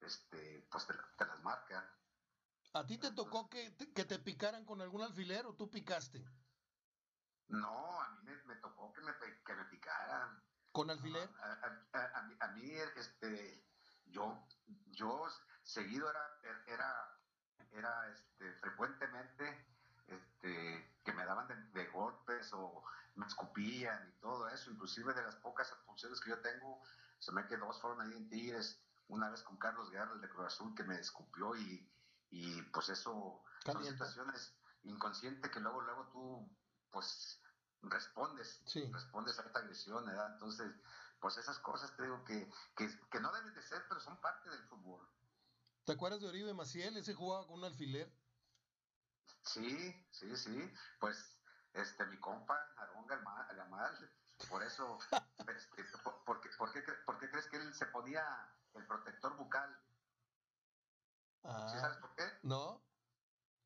[0.00, 1.84] este, pues te, te las marcan.
[2.74, 6.24] ¿A ti te tocó que te, que te picaran con algún alfiler o tú picaste?
[7.48, 9.12] No, a mí me, me tocó que me,
[9.44, 10.42] que me picaran.
[10.70, 11.28] ¿Con alfiler?
[11.40, 13.66] A, a, a, mí, a mí, este,
[14.06, 14.46] yo,
[14.86, 15.26] yo
[15.64, 17.19] seguido era, era,
[17.72, 19.66] era este, frecuentemente
[20.06, 22.84] este, que me daban de, golpes o
[23.16, 26.82] me escupían y todo eso, inclusive de las pocas funciones que yo tengo,
[27.18, 30.28] se me que dos fueron ahí en Tigres, una vez con Carlos Guerra, el de
[30.28, 31.88] Cruz Azul, que me escupió y,
[32.30, 34.54] y pues eso son situaciones
[34.84, 36.48] inconscientes que luego, luego tú
[36.90, 37.40] pues
[37.82, 40.32] respondes, respondes a esta agresión, ¿verdad?
[40.34, 40.72] Entonces,
[41.20, 44.62] pues esas cosas te digo que, que, no deben de ser, pero son parte del
[44.64, 45.06] fútbol.
[45.84, 46.96] ¿Te acuerdas de Oribe Maciel?
[46.96, 48.12] Ese jugaba con un alfiler.
[49.44, 50.72] Sí, sí, sí.
[50.98, 51.36] Pues
[51.72, 54.10] este mi compa, Aarón Gamal,
[54.48, 54.98] por eso,
[55.48, 55.84] este,
[56.24, 58.24] por, qué, por, qué, crees que él se ponía
[58.74, 59.78] el protector bucal?
[61.44, 62.24] Ah, ¿Sí sabes por qué?
[62.42, 62.82] No.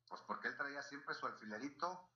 [0.07, 2.09] Pues porque él traía siempre su alfilerito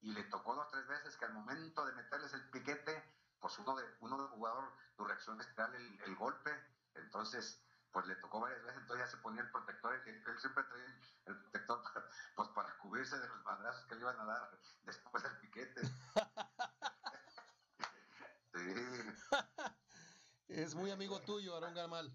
[0.00, 3.02] y le tocó dos o tres veces que al momento de meterles el piquete,
[3.40, 6.50] pues uno de uno de jugador, tu reacción es darle el, golpe,
[6.94, 7.63] entonces
[7.94, 10.84] pues le tocó varias veces, entonces ya se ponía el protector, él, siempre traía
[11.26, 14.50] el, protector para, pues para cubrirse de los madrazos que le iban a dar
[14.82, 15.80] después del piquete.
[20.48, 22.12] Es muy amigo tuyo, Aarón Gamal.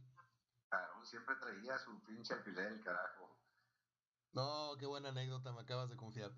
[0.72, 3.38] Aarón siempre traía su pinche alfiler, el carajo.
[4.32, 6.32] No, qué buena anécdota, me acabas de confiar.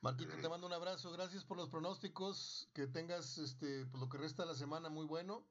[0.00, 1.10] Marquito, te mando un abrazo.
[1.12, 2.70] Gracias por los pronósticos.
[2.72, 5.46] Que tengas este, pues, lo que resta de la semana muy bueno.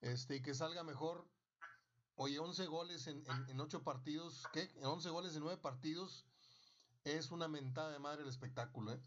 [0.00, 1.26] Este, y que salga mejor.
[2.16, 4.46] Oye, 11 goles en, en, 8 partidos.
[4.52, 4.70] ¿Qué?
[4.82, 6.26] 11 goles en 9 partidos.
[7.04, 9.00] Es una mentada de madre el espectáculo, ¿eh?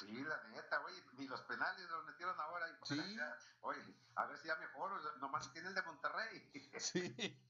[0.00, 2.68] Sí, la neta, oye, ni los penales los metieron ahora.
[2.68, 3.18] Y sí.
[3.60, 3.80] oye,
[4.16, 5.18] a ver si ya mejor.
[5.18, 6.50] Nomás tiene el de Monterrey.
[6.80, 7.42] Sí.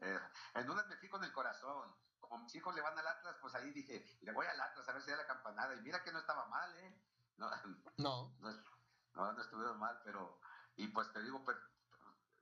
[0.00, 0.18] Eh,
[0.54, 1.94] en unas me fui con el corazón
[2.30, 4.92] como mis hijos le van al Atlas, pues ahí dije, le voy al Atlas a
[4.92, 5.74] ver si da la campanada.
[5.74, 7.02] Y mira que no estaba mal, ¿eh?
[7.36, 7.50] No.
[7.96, 8.32] No.
[9.14, 10.38] No, no, estuvieron mal, pero.
[10.76, 11.56] Y pues te digo, pues,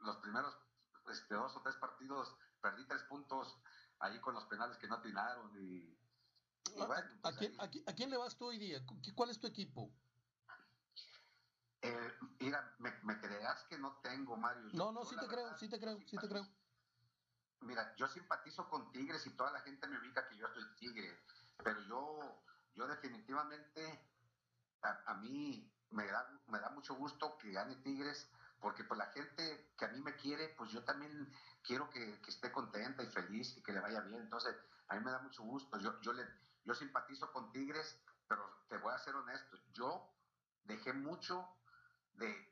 [0.01, 0.55] los primeros
[1.11, 3.57] este, dos o tres partidos perdí tres puntos
[4.01, 5.51] ahí con los penales que no atinaron.
[5.57, 5.99] Y,
[6.77, 7.55] bueno, pues ¿A, quién,
[7.87, 8.81] ¿A, quién, le vas tú hoy día?
[9.15, 9.91] ¿Cuál es tu equipo?
[11.83, 14.69] Eh, mira, me, me, creerás que no tengo, Mario.
[14.73, 16.47] no, no, sí te creo, sí te creo, sí te creo
[17.61, 21.19] mira, yo simpatizo con Tigres y toda la gente me ubica que yo soy Tigre,
[21.63, 22.43] pero yo,
[22.75, 24.01] yo definitivamente,
[24.83, 29.73] a, mí me da, me da mucho gusto que gane Tigres, porque pues la gente
[29.77, 33.63] que a mí me quiere, pues yo también quiero que, esté contenta y feliz y
[33.63, 34.57] que le vaya bien, entonces
[34.89, 36.27] a mí me da mucho gusto, yo, yo, le,
[36.65, 40.13] yo simpatizo con Tigres, pero te voy a ser honesto, yo
[40.65, 41.47] dejé mucho
[42.15, 42.49] de,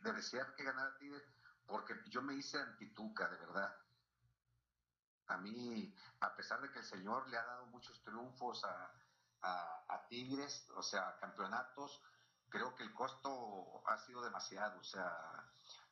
[0.00, 1.22] desear que ganara Tigres
[1.66, 3.76] porque yo me hice antituca, de verdad.
[5.28, 8.92] A mí, a pesar de que el Señor le ha dado muchos triunfos a,
[10.08, 12.02] Tigres, o sea, campeonatos,
[12.50, 14.78] creo que el costo ha sido demasiado.
[14.78, 15.10] O sea,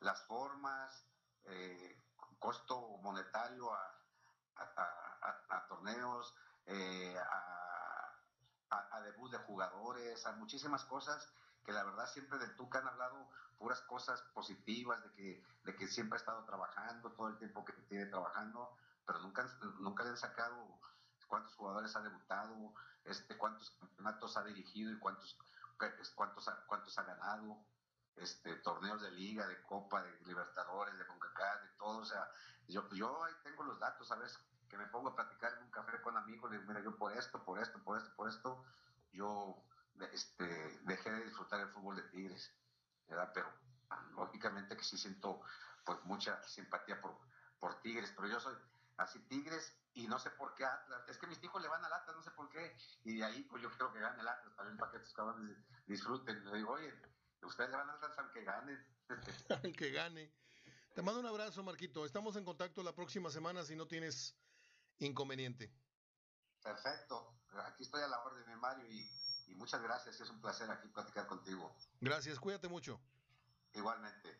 [0.01, 1.05] las formas,
[1.45, 1.99] eh,
[2.37, 3.95] costo monetario a,
[5.67, 11.31] torneos, eh, a, debut de jugadores, a muchísimas cosas
[11.63, 15.87] que la verdad siempre de Tuca han hablado puras cosas positivas, de que, de que
[15.87, 19.47] siempre ha estado trabajando todo el tiempo que tiene trabajando, pero nunca,
[19.79, 20.79] nunca le han sacado
[21.27, 22.73] cuántos jugadores ha debutado,
[23.05, 25.37] este, cuántos campeonatos ha dirigido y cuántos,
[26.15, 27.57] cuántos, cuántos ha ganado
[28.17, 31.99] este, torneos de liga, de copa, de libertadores, de CONCACAF, de todo.
[31.99, 32.29] O sea,
[32.67, 35.99] yo, yo ahí tengo los datos, veces que me pongo a platicar en un café
[36.01, 38.63] con amigos, le digo, mira, yo por esto, por esto, por esto, por esto,
[39.11, 39.63] yo
[40.11, 40.45] este,
[40.83, 42.53] dejé de disfrutar el fútbol de Tigres,
[43.07, 43.31] ¿verdad?
[43.33, 43.51] Pero
[44.15, 45.41] lógicamente que sí siento
[45.83, 47.17] pues mucha simpatía por,
[47.59, 48.55] por Tigres, pero yo soy
[48.99, 51.07] así Tigres y no sé por qué Atlas.
[51.07, 52.75] Es que mis hijos le van al Atlas, no sé por qué.
[53.03, 55.57] Y de ahí, pues yo quiero que gane el Atlas también para que estos cabrones
[55.87, 56.45] disfruten.
[56.45, 56.93] Le digo, oye,
[57.41, 58.77] Ustedes le van a dar que gane.
[59.63, 60.31] al que gane.
[60.93, 62.05] Te mando un abrazo, Marquito.
[62.05, 64.35] Estamos en contacto la próxima semana si no tienes
[64.99, 65.71] inconveniente.
[66.61, 67.35] Perfecto.
[67.65, 69.09] Aquí estoy a la orden, de Mario, y,
[69.47, 70.19] y muchas gracias.
[70.19, 71.75] Es un placer aquí platicar contigo.
[72.01, 72.99] Gracias, cuídate mucho.
[73.73, 74.37] Igualmente.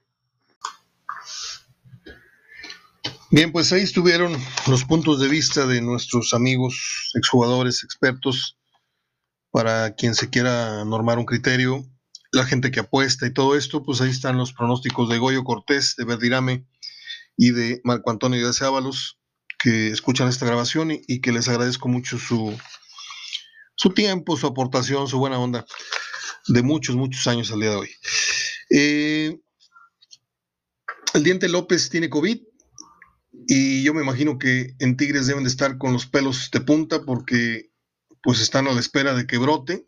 [3.32, 4.36] Bien, pues ahí estuvieron
[4.68, 8.58] los puntos de vista de nuestros amigos, exjugadores, expertos,
[9.52, 11.86] para quien se quiera normar un criterio
[12.32, 15.96] la gente que apuesta y todo esto, pues ahí están los pronósticos de Goyo Cortés,
[15.96, 16.66] de Verdirame
[17.38, 19.20] y de Marco Antonio de Ábalos,
[19.58, 22.58] que escuchan esta grabación y, que les agradezco mucho su,
[23.76, 25.66] su tiempo, su aportación, su buena onda
[26.48, 27.90] de muchos, muchos años al día de hoy.
[28.70, 29.40] Eh,
[31.14, 32.49] el Diente López tiene COVID
[33.52, 37.04] y yo me imagino que en Tigres deben de estar con los pelos de punta
[37.04, 37.72] porque
[38.22, 39.86] pues están a la espera de que brote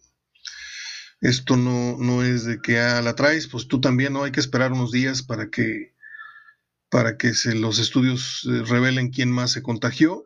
[1.21, 4.23] esto no, no es de que ah, la traes, pues tú también, ¿no?
[4.23, 5.95] Hay que esperar unos días para que,
[6.89, 10.23] para que se, los estudios eh, revelen quién más se contagió.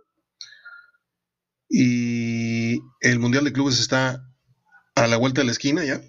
[1.69, 4.25] Y el Mundial de Clubes está
[4.95, 6.01] a la vuelta de la esquina ya.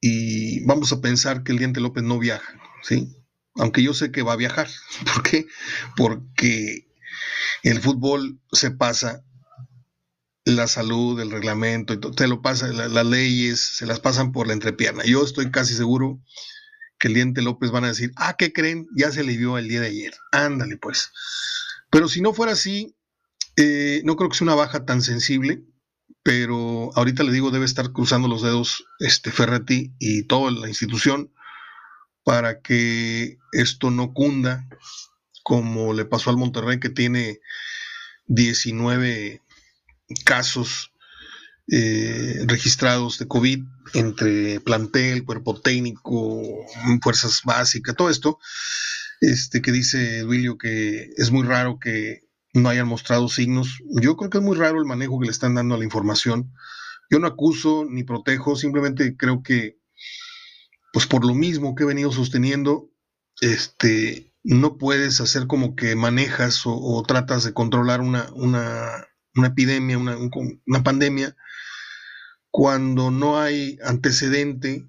[0.00, 3.16] Y vamos a pensar que el Diente López no viaja, ¿sí?
[3.56, 4.68] Aunque yo sé que va a viajar.
[5.14, 5.46] ¿Por qué?
[5.96, 6.88] Porque
[7.62, 9.24] el fútbol se pasa
[10.44, 15.04] la salud, el reglamento, te lo pasa, las leyes se las pasan por la entrepierna.
[15.04, 16.20] Yo estoy casi seguro
[16.98, 18.88] que el diente López van a decir, ah, ¿qué creen?
[18.96, 20.14] Ya se le vio el día de ayer.
[20.32, 21.12] Ándale, pues.
[21.90, 22.96] Pero si no fuera así,
[23.56, 25.64] eh, no creo que sea una baja tan sensible,
[26.22, 31.32] pero ahorita le digo, debe estar cruzando los dedos este Ferretti y toda la institución
[32.24, 34.68] para que esto no cunda
[35.42, 37.40] como le pasó al Monterrey que tiene
[38.26, 39.42] 19
[40.24, 40.92] casos
[41.68, 46.42] eh, registrados de COVID entre plantel, cuerpo técnico,
[47.02, 48.38] fuerzas básicas, todo esto,
[49.20, 53.82] este, que dice Duilio que es muy raro que no hayan mostrado signos.
[54.00, 56.52] Yo creo que es muy raro el manejo que le están dando a la información.
[57.10, 59.78] Yo no acuso ni protejo, simplemente creo que,
[60.92, 62.90] pues por lo mismo que he venido sosteniendo,
[63.40, 69.98] este, no puedes hacer como que manejas o, tratas de controlar una, una una epidemia,
[69.98, 70.16] una,
[70.66, 71.36] una pandemia,
[72.50, 74.88] cuando no hay antecedente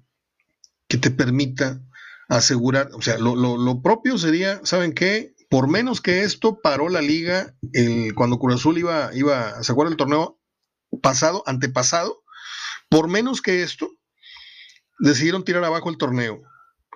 [0.88, 1.80] que te permita
[2.28, 5.34] asegurar, o sea, lo, propio sería, ¿saben qué?
[5.48, 9.92] Por menos que esto paró la liga el, cuando Cruz Azul iba, iba, ¿se acuerdan
[9.92, 10.40] el torneo
[11.02, 12.22] pasado, antepasado?
[12.88, 13.90] Por menos que esto,
[14.98, 16.42] decidieron tirar abajo el torneo.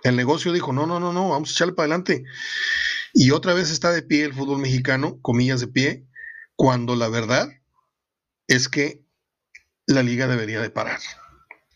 [0.02, 2.24] El negocio dijo, no, no, no, no, vamos a echarle para adelante.
[3.12, 6.06] Y otra vez está de pie el fútbol mexicano, comillas de pie,
[6.54, 7.48] cuando la verdad
[8.46, 9.04] es que
[9.86, 11.00] la liga debería de parar.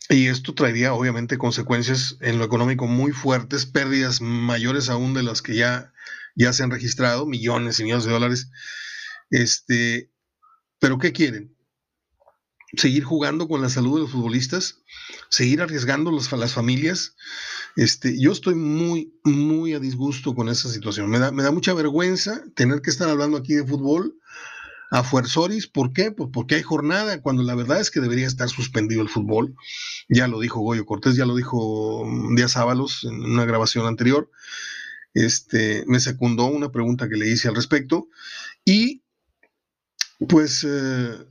[0.09, 5.41] Y esto traería obviamente consecuencias en lo económico muy fuertes, pérdidas mayores aún de las
[5.41, 5.93] que ya,
[6.35, 8.51] ya se han registrado, millones y millones de dólares.
[9.31, 10.11] Este,
[10.79, 11.52] pero ¿qué quieren?
[12.77, 14.79] Seguir jugando con la salud de los futbolistas,
[15.29, 17.17] seguir arriesgando los, las familias.
[17.77, 21.11] Este, yo estoy muy, muy a disgusto con esa situación.
[21.11, 24.19] Me da, me da mucha vergüenza tener que estar hablando aquí de fútbol
[24.91, 25.67] a Fuerzoris.
[25.67, 26.13] ¿Por qué?
[26.13, 29.55] Pues porque hay jornada, cuando la verdad es que debería estar suspendido el fútbol.
[30.09, 34.31] Ya lo dijo Goyo Cortés, ya lo dijo mm, Díaz Ábalos en una grabación anterior.
[35.15, 38.09] Este, me secundó una pregunta que le hice al respecto.
[38.65, 39.03] Y
[40.29, 41.27] pues eh,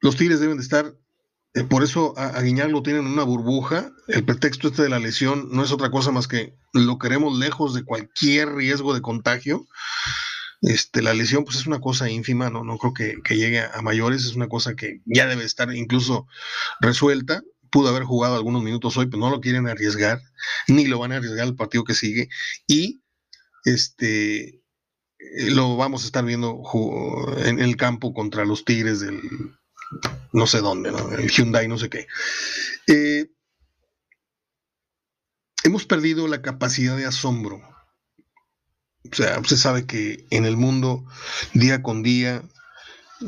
[0.00, 0.94] los Tigres deben de estar
[1.54, 3.90] eh, por eso a, a lo tienen en una burbuja.
[4.06, 7.74] El pretexto este de la lesión no es otra cosa más que lo queremos lejos
[7.74, 9.66] de cualquier riesgo de contagio.
[10.60, 12.92] Este, la lesión pues es una cosa ínfima, no, no creo
[13.22, 16.26] que, llegue a, mayores, es una cosa que ya debe estar incluso
[16.80, 17.42] resuelta.
[17.70, 20.20] Pudo haber jugado algunos minutos hoy, pero no lo quieren arriesgar,
[20.68, 22.28] ni lo van a arriesgar el partido que sigue.
[22.66, 23.02] Y
[23.64, 24.62] este
[25.50, 26.62] lo vamos a estar viendo
[27.44, 29.20] en el campo contra los Tigres del
[30.32, 32.06] no sé dónde, el Hyundai, no sé qué.
[32.86, 33.30] Eh,
[35.64, 37.62] hemos perdido la capacidad de asombro
[39.10, 41.04] o sea, usted sabe que en el mundo,
[41.54, 42.42] día con día,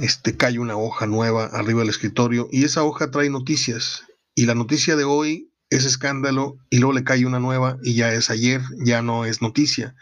[0.01, 4.05] este, cae una hoja nueva arriba del escritorio y esa hoja trae noticias.
[4.35, 8.13] Y la noticia de hoy es escándalo y luego le cae una nueva y ya
[8.13, 9.95] es ayer, ya no es noticia.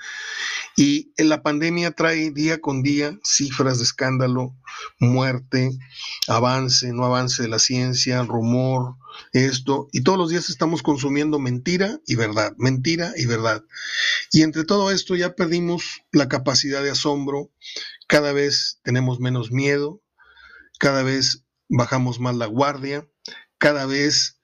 [0.80, 4.56] Y la pandemia trae día con día cifras de escándalo,
[5.00, 5.76] muerte,
[6.28, 8.94] avance, no avance de la ciencia, rumor,
[9.32, 13.64] esto, y todos los días estamos consumiendo mentira y verdad, mentira y verdad.
[14.30, 17.50] Y entre todo esto ya perdimos la capacidad de asombro,
[18.06, 20.00] cada vez tenemos menos miedo,
[20.78, 23.04] cada vez bajamos más la guardia,
[23.58, 24.38] cada vez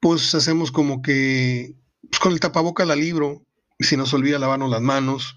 [0.00, 1.78] pues hacemos como que
[2.10, 3.46] pues, con el tapaboca la libro,
[3.78, 5.36] se nos olvida lavarnos las manos,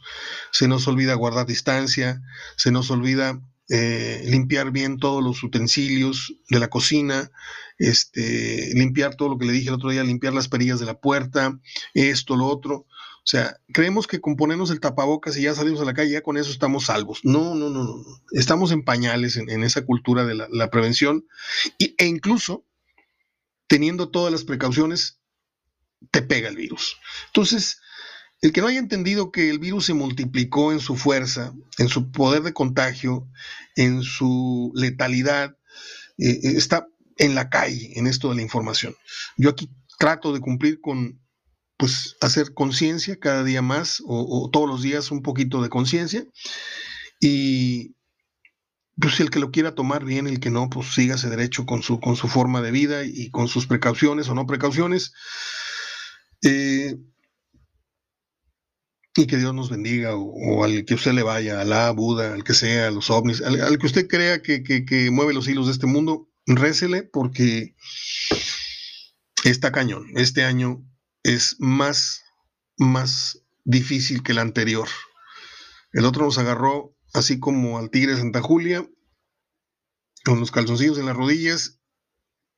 [0.51, 2.21] se nos olvida guardar distancia,
[2.55, 7.31] se nos olvida eh, limpiar bien todos los utensilios de la cocina,
[7.79, 10.99] este, limpiar todo lo que le dije el otro día, limpiar las perillas de la
[10.99, 11.59] puerta,
[11.93, 12.85] esto, lo otro.
[13.25, 16.21] O sea, creemos que con ponernos el tapabocas y ya salimos a la calle, ya
[16.21, 17.21] con eso estamos salvos.
[17.23, 18.03] No, no, no, no.
[18.33, 21.25] Estamos en pañales en, esa cultura de la, prevención
[21.79, 22.65] y, e incluso
[23.65, 25.19] teniendo todas las precauciones,
[26.11, 26.97] te pega el virus.
[27.27, 27.81] Entonces,
[28.45, 32.11] el que no haya entendido que el virus se multiplicó en su fuerza, en su
[32.11, 33.27] poder de contagio,
[33.75, 35.57] en su letalidad,
[36.19, 36.87] eh, eh, está
[37.17, 38.95] en la calle en esto de la información.
[39.35, 41.19] Yo aquí trato de cumplir con,
[41.75, 46.23] pues, hacer conciencia cada día más o, todos los días un poquito de conciencia
[47.19, 47.95] y
[49.01, 51.99] pues el que lo quiera tomar bien, el que no, pues sígase derecho con su,
[51.99, 55.13] con su forma de vida y con sus precauciones o no precauciones.
[56.43, 56.95] Eh,
[59.15, 62.43] y que Dios nos bendiga, o, al que usted le vaya, a la Buda, al
[62.43, 65.87] que sea, a los ovnis, al, que usted crea que, mueve los hilos de este
[65.87, 67.75] mundo, récele porque
[69.45, 70.07] está cañón.
[70.15, 70.85] Este año
[71.23, 72.23] es más,
[72.77, 74.89] más difícil que el anterior.
[75.93, 78.85] El otro nos agarró así como al Tigre de Santa Julia,
[80.25, 81.79] con los calzoncillos en las rodillas,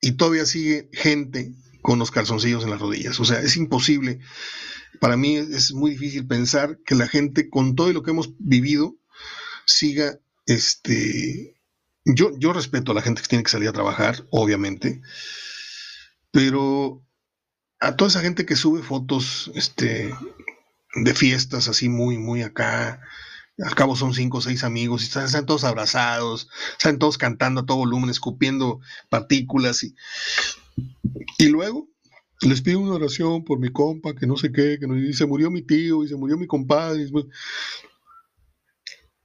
[0.00, 3.20] y todavía sigue gente con los calzoncillos en las rodillas.
[3.20, 4.18] O sea, es imposible
[5.00, 8.96] para mí es muy difícil pensar que la gente, con todo lo que hemos vivido,
[9.64, 11.54] siga, este,
[12.04, 15.00] yo, yo respeto a la gente que tiene que salir a trabajar, obviamente,
[16.30, 17.04] pero
[17.80, 20.12] a toda esa gente que sube fotos, este,
[20.94, 23.00] de fiestas así muy, muy acá,
[23.58, 27.66] al cabo son cinco o seis amigos y están, todos abrazados, están todos cantando a
[27.66, 29.94] todo volumen, escupiendo partículas y,
[31.38, 31.88] y luego
[32.42, 35.26] les pido una oración por mi compa, que no sé qué, que no, y se
[35.26, 37.06] murió mi tío, y se murió mi compadre.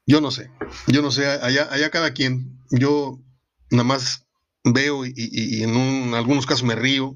[0.05, 0.51] Yo no sé,
[0.87, 2.59] yo no sé, allá, allá cada quien.
[2.71, 3.19] Yo
[3.69, 4.25] nada más
[4.63, 7.15] veo y, en algunos casos me río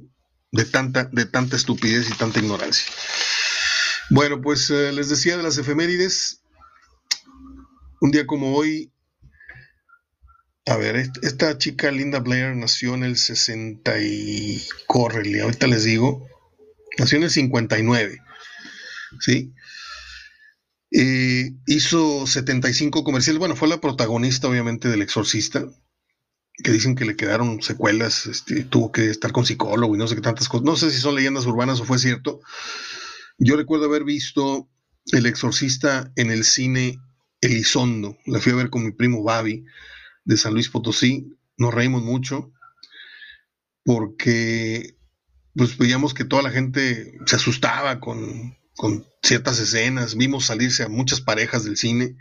[0.51, 2.87] de tanta, de tanta estupidez y tanta ignorancia.
[4.09, 6.41] Bueno, pues eh, les decía de las efemérides.
[7.99, 8.91] Un día como hoy,
[10.67, 14.61] a ver, esta chica Linda Blair nació en el 60 y...
[14.89, 16.27] Ahorita les digo.
[16.97, 18.21] Nació en el 59.
[19.21, 19.53] ¿Sí?
[20.91, 23.39] Eh, hizo 75 comerciales.
[23.39, 25.65] Bueno, fue la protagonista, obviamente, del Exorcista.
[26.61, 28.25] Que dicen que le quedaron secuelas.
[28.25, 30.65] Este, tuvo que estar con psicólogo y no sé qué tantas cosas.
[30.65, 32.41] No sé si son leyendas urbanas o fue cierto.
[33.37, 34.69] Yo recuerdo haber visto
[35.13, 36.99] El Exorcista en el cine
[37.39, 38.17] Elizondo.
[38.25, 39.63] La fui a ver con mi primo Babi
[40.27, 42.51] de San Luis Potosí, nos reímos mucho
[43.83, 44.97] porque
[45.55, 48.57] pues veíamos que toda la gente se asustaba con,
[49.23, 52.17] ciertas escenas, vimos salirse a muchas parejas del cine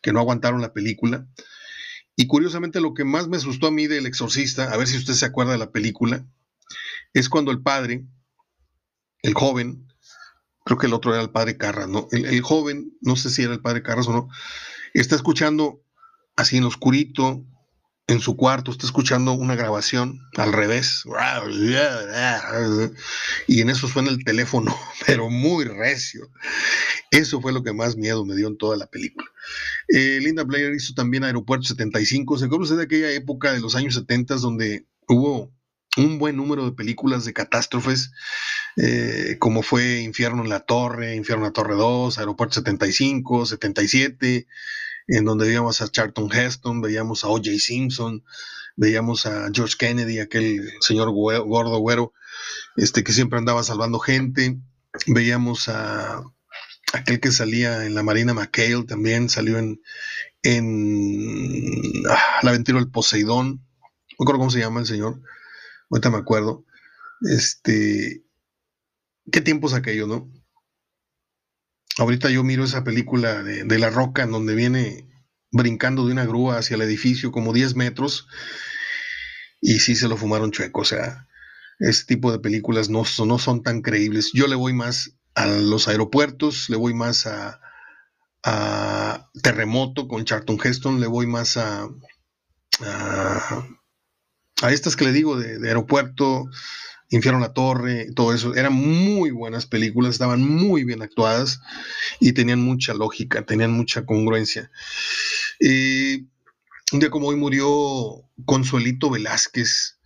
[0.00, 1.26] que no aguantaron la película.
[2.16, 5.14] Y curiosamente lo que más me asustó a mí del exorcista, a ver si usted
[5.14, 6.24] se acuerda de la película,
[7.12, 8.06] es cuando el padre,
[9.22, 9.88] el joven,
[10.64, 12.06] creo que el otro era el padre Carras, ¿no?
[12.12, 14.28] El, el, joven, no sé si era el padre Carras o no,
[14.94, 15.81] está escuchando
[16.42, 17.44] así en oscurito,
[18.06, 21.04] en su cuarto, está escuchando una grabación al revés.
[23.46, 24.76] Y en eso suena el teléfono,
[25.06, 26.30] pero muy recio.
[27.10, 29.28] Eso fue lo que más miedo me dio en toda la película.
[29.88, 32.38] Eh, Linda Blair hizo también Aeropuerto 75.
[32.38, 35.52] ¿Se acuerda usted de aquella época de los años 70 donde hubo
[35.96, 38.12] un buen número de películas de catástrofes,
[38.76, 44.46] eh, como fue Infierno en la Torre, Infierno en la Torre 2, Aeropuerto 75, 77,
[45.08, 47.50] en donde veíamos a Charlton Heston, veíamos a O.J.
[47.58, 48.24] Simpson,
[48.76, 52.12] veíamos a George Kennedy, aquel señor gordo güero,
[52.76, 54.58] este que siempre andaba salvando gente,
[55.06, 56.22] veíamos a
[56.92, 59.80] aquel que salía en la Marina McHale, también salió en,
[60.42, 65.20] en ah, La aventura del Poseidón, no recuerdo cómo se llama el señor,
[65.90, 66.64] ahorita me acuerdo,
[67.22, 68.24] este,
[69.30, 70.30] qué tiempos aquellos, ¿no?
[71.98, 75.08] Ahorita yo miro esa película de, de La Roca en donde viene
[75.50, 78.26] brincando de una grúa hacia el edificio como 10 metros
[79.60, 81.28] y sí se lo fumaron chueco, o sea,
[81.78, 84.30] este tipo de películas no, no son tan creíbles.
[84.34, 87.60] Yo le voy más a los aeropuertos, le voy más a,
[89.40, 91.88] Terremoto con Charlton Heston, le voy más a,
[92.80, 93.68] a,
[94.70, 96.46] estas que le digo de aeropuerto,
[97.12, 98.54] Infierno la Torre, todo eso.
[98.54, 101.60] Eran muy buenas películas, estaban muy bien actuadas
[102.20, 104.70] y tenían mucha lógica, tenían mucha congruencia.
[105.60, 107.68] un día como hoy murió
[108.46, 109.98] Consuelito Velázquez,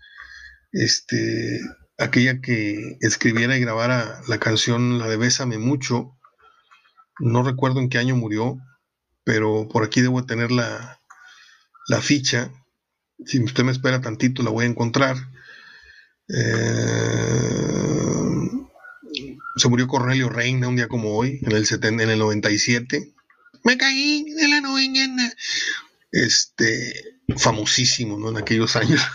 [0.72, 1.61] este,
[1.96, 6.18] aquella que escribiera y grabara la canción, la de Bésame mucho.
[7.20, 8.59] No recuerdo en qué año murió,
[9.22, 11.00] pero por aquí debo tener la,
[11.86, 12.50] la ficha.
[13.24, 15.16] Si usted me espera tantito, la voy a encontrar.
[16.28, 16.66] Eh,
[19.56, 23.14] se murió Cornelio Reina un día como hoy, en el, en el 97.
[23.64, 25.32] Me caí de la novena.
[26.12, 28.30] Este, famosísimo, ¿no?
[28.30, 29.00] En aquellos años.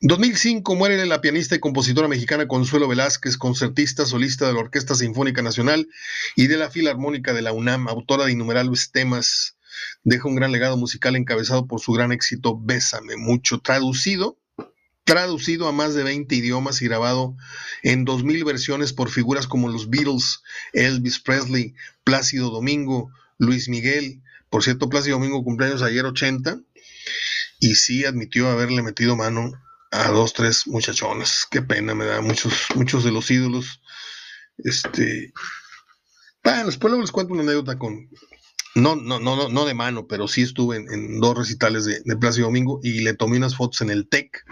[0.00, 4.94] 2005 em, muere la pianista y compositora mexicana Consuelo Velázquez, concertista, solista de la Orquesta
[4.94, 5.88] Sinfónica Nacional
[6.36, 9.55] y de la Filarmónica de la UNAM, autora de innumerables temas
[10.04, 14.38] deja un gran legado musical encabezado por su gran éxito Bésame mucho, traducido
[15.06, 17.36] traducido a más de 20 idiomas y grabado
[17.84, 24.20] en 2000 versiones por figuras como los Beatles, Elvis Presley, Plácido Domingo, Luis Miguel.
[24.50, 26.58] Por cierto, Plácido Domingo cumpleaños ayer 80
[27.60, 29.52] y sí admitió haberle metido mano
[29.92, 31.46] a dos, tres muchachonas.
[31.48, 33.80] Qué pena me da muchos, muchos de los ídolos.
[34.58, 35.32] Este,
[36.42, 38.10] bueno, después les cuento una anécdota con,
[38.76, 42.46] no, no, no, no de mano, pero sí estuve en, dos recitales de, de, Plácido
[42.46, 44.44] Domingo y le tomé unas fotos en el TEC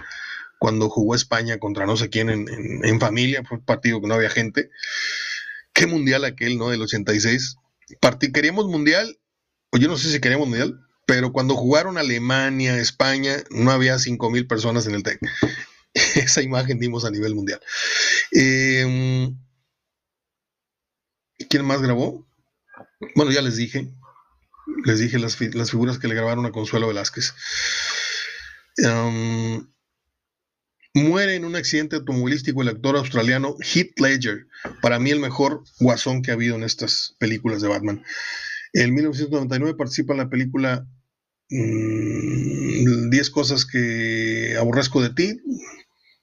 [0.58, 4.30] cuando jugó España contra no sé quién en, familia, fue un partido que no había
[4.30, 4.70] gente.
[5.74, 6.70] Qué mundial aquel, ¿no?
[6.70, 7.56] Del 86.
[8.32, 9.18] queríamos mundial,
[9.70, 14.30] o yo no sé si queríamos mundial, pero cuando jugaron Alemania, España, no había 5
[14.30, 15.20] mil personas en el TEC.
[16.14, 17.60] Esa imagen dimos a nivel mundial.
[18.30, 19.36] Em,
[21.50, 22.26] ¿Quién más grabó?
[23.16, 23.92] Bueno, ya les dije,
[24.84, 27.34] les dije las, figuras que le grabaron a Consuelo Velázquez.
[30.96, 34.46] Muere en un accidente automovilístico el actor australiano Heath Ledger,
[34.80, 38.04] para mí el mejor guasón que ha habido en estas películas de Batman.
[38.72, 40.86] En 1999 participa en la película
[41.48, 45.40] 10 mm, cosas que aborrezco de ti,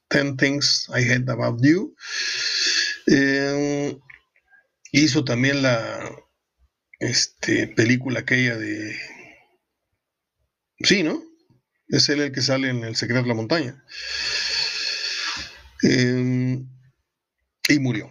[0.09, 1.93] 10 Things I Hate About You.
[3.07, 3.97] Eh,
[4.93, 6.15] hizo también la
[7.01, 8.95] este, película aquella de...
[10.79, 11.21] Sí, ¿no?
[11.87, 13.83] Es él el que sale en El secreto de la montaña.
[15.81, 16.69] Em,
[17.67, 18.09] y murió.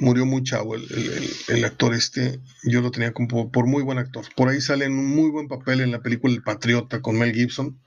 [0.00, 2.40] Murió muy chavo el, actor este.
[2.64, 4.24] Yo lo tenía como por muy buen actor.
[4.34, 7.32] Por ahí sale en un muy buen papel en la película El Patriota con Mel
[7.32, 7.80] Gibson,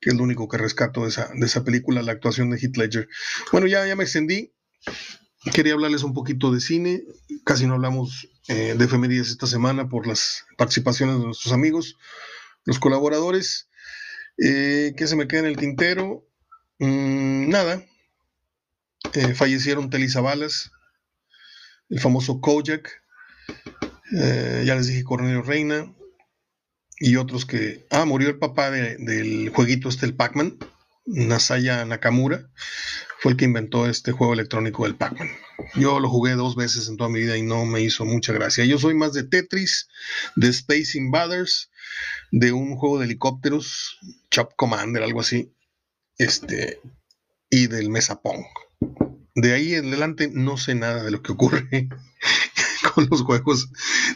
[0.00, 2.76] que es lo único que rescato de esa, de esa película, la actuación de Heath
[2.76, 3.08] Ledger.
[3.50, 4.54] Bueno, ya, ya me extendí.
[5.52, 7.02] Quería hablarles un poquito de cine.
[7.44, 11.96] Casi no hablamos eh, de efemérides esta semana por las participaciones de nuestros amigos,
[12.64, 13.68] los colaboradores.
[14.38, 16.26] Eh, ¿Qué se me queda en el tintero?
[16.78, 17.84] Mm, nada.
[19.14, 20.72] Eh, fallecieron Telly Savalas,
[21.88, 23.02] el famoso Kojak,
[24.10, 25.94] ya les dije Cornelio Reina,
[26.98, 27.86] y otros que...
[27.90, 30.58] Ah, murió el papá del jueguito este, el Pac-Man,
[31.06, 32.48] Nasaya Nakamura
[33.24, 35.30] fue el que inventó este juego electrónico del Pac-Man.
[35.76, 38.66] Yo lo jugué dos veces en toda mi vida y no me hizo mucha gracia.
[38.66, 39.88] Yo soy más de Tetris,
[40.36, 41.70] de Space Invaders,
[42.32, 43.98] de un juego de helicópteros,
[44.30, 45.54] Chop Commander, algo así,
[46.18, 46.82] este,
[47.48, 48.44] y del Mesa Pong.
[49.34, 51.66] De ahí en adelante no sé nada de lo que ocurre
[52.94, 53.70] con los juegos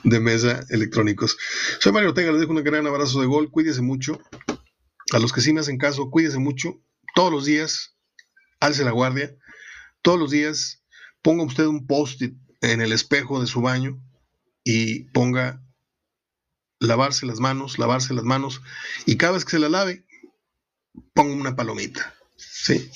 [0.05, 1.39] de mesa electrónicos.
[1.81, 4.21] Soy Mario Ortega, les dejo un gran abrazo de gol, cuídese mucho.
[5.15, 6.83] A los que sí me hacen caso, cuídese mucho.
[7.15, 7.98] Todos los días,
[8.61, 9.35] alce la guardia.
[10.03, 10.85] Todos los días
[11.23, 14.03] ponga usted un post-it en el espejo de su baño
[14.65, 15.63] y ponga
[16.81, 18.63] lavarse las manos, lavarse las manos
[19.07, 20.05] y cada vez que se la lave,
[21.15, 22.15] ponga una palomita.
[22.37, 22.91] ¿sí?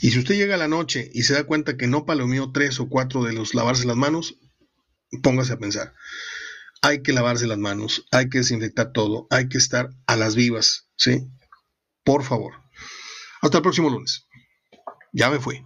[0.00, 2.80] Y si usted llega a la noche y se da cuenta que no palomeó tres
[2.80, 4.36] o cuatro de los lavarse las manos,
[5.22, 5.94] póngase a pensar.
[6.82, 10.88] Hay que lavarse las manos, hay que desinfectar todo, hay que estar a las vivas,
[10.96, 11.26] ¿sí?
[12.04, 12.54] Por favor.
[13.40, 14.25] Hasta el próximo lunes.
[15.18, 15.64] Ya me fui.